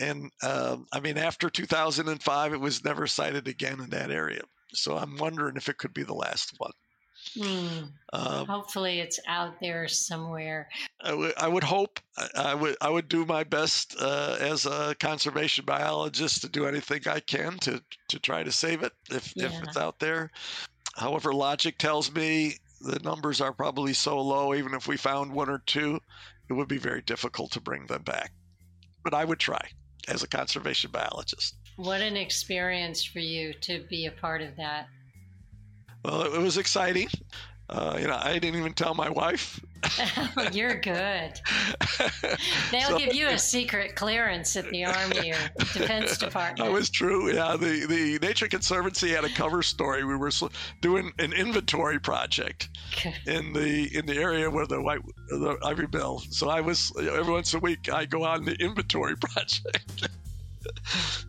[0.01, 4.43] And uh, I mean, after 2005, it was never sighted again in that area.
[4.73, 6.73] So I'm wondering if it could be the last one.
[7.37, 7.89] Mm.
[8.13, 10.69] Um, Hopefully, it's out there somewhere.
[11.01, 14.65] I would- I would hope I- I would I would do my best uh, as
[14.67, 19.33] a conservation biologist to do anything I can to to try to save it if
[19.37, 20.31] if it's out there.
[20.95, 24.55] However, logic tells me the numbers are probably so low.
[24.55, 26.01] Even if we found one or two,
[26.49, 28.33] it would be very difficult to bring them back.
[29.03, 29.61] But I would try
[30.09, 31.57] as a conservation biologist.
[31.77, 34.89] What an experience for you to be a part of that.
[36.05, 37.09] Well, it, was exciting.
[37.69, 39.61] Uh, you know, I didn't even tell my wife.
[40.53, 41.33] You're good.
[42.71, 46.59] They'll So- give you a secret clearance at the Army or Defense Department.
[46.59, 47.33] That was true.
[47.33, 50.05] Yeah, the the Nature Conservancy had a cover story.
[50.05, 50.31] We were
[50.81, 52.69] doing an inventory project
[53.27, 56.23] in the in the area where the white the ivory bill.
[56.31, 60.09] So I was every once a week I go on the inventory project.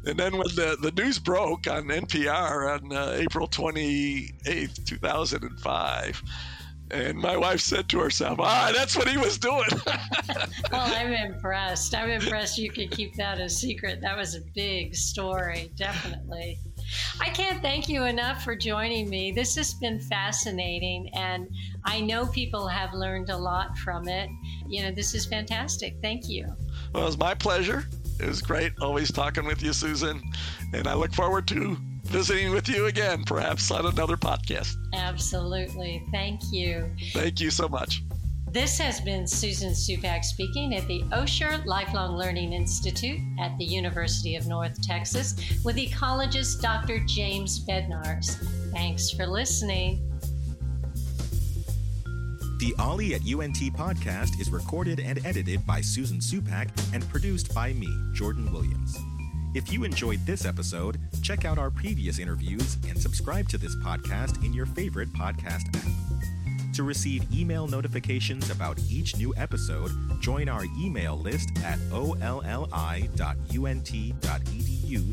[0.05, 6.23] And then when the, the news broke on NPR on uh, April 28th, 2005,
[6.91, 9.67] and my wife said to herself, "Ah, that's what he was doing."
[10.71, 11.95] Well, I'm impressed.
[11.95, 14.01] I'm impressed you could keep that a secret.
[14.01, 16.59] That was a big story, definitely.
[17.21, 19.31] I can't thank you enough for joining me.
[19.31, 21.47] This has been fascinating, and
[21.85, 24.29] I know people have learned a lot from it.
[24.67, 25.95] You know, this is fantastic.
[26.01, 26.45] Thank you.
[26.93, 27.85] Well, it was my pleasure.
[28.20, 30.22] It was great always talking with you, Susan.
[30.74, 34.76] And I look forward to visiting with you again, perhaps on another podcast.
[34.93, 36.03] Absolutely.
[36.11, 36.89] Thank you.
[37.13, 38.03] Thank you so much.
[38.49, 44.36] This has been Susan Supak speaking at the Osher Lifelong Learning Institute at the University
[44.36, 46.99] of North Texas with ecologist Dr.
[47.05, 48.36] James Bednarz.
[48.72, 50.07] Thanks for listening.
[52.58, 57.72] The OLLI at UNT podcast is recorded and edited by Susan Supak and produced by
[57.74, 58.97] me, Jordan Williams.
[59.53, 64.43] If you enjoyed this episode, check out our previous interviews and subscribe to this podcast
[64.43, 66.74] in your favorite podcast app.
[66.74, 72.26] To receive email notifications about each new episode, join our email list at olli.unt.edu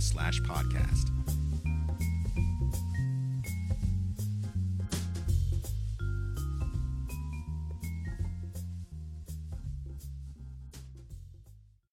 [0.01, 1.11] slash podcast.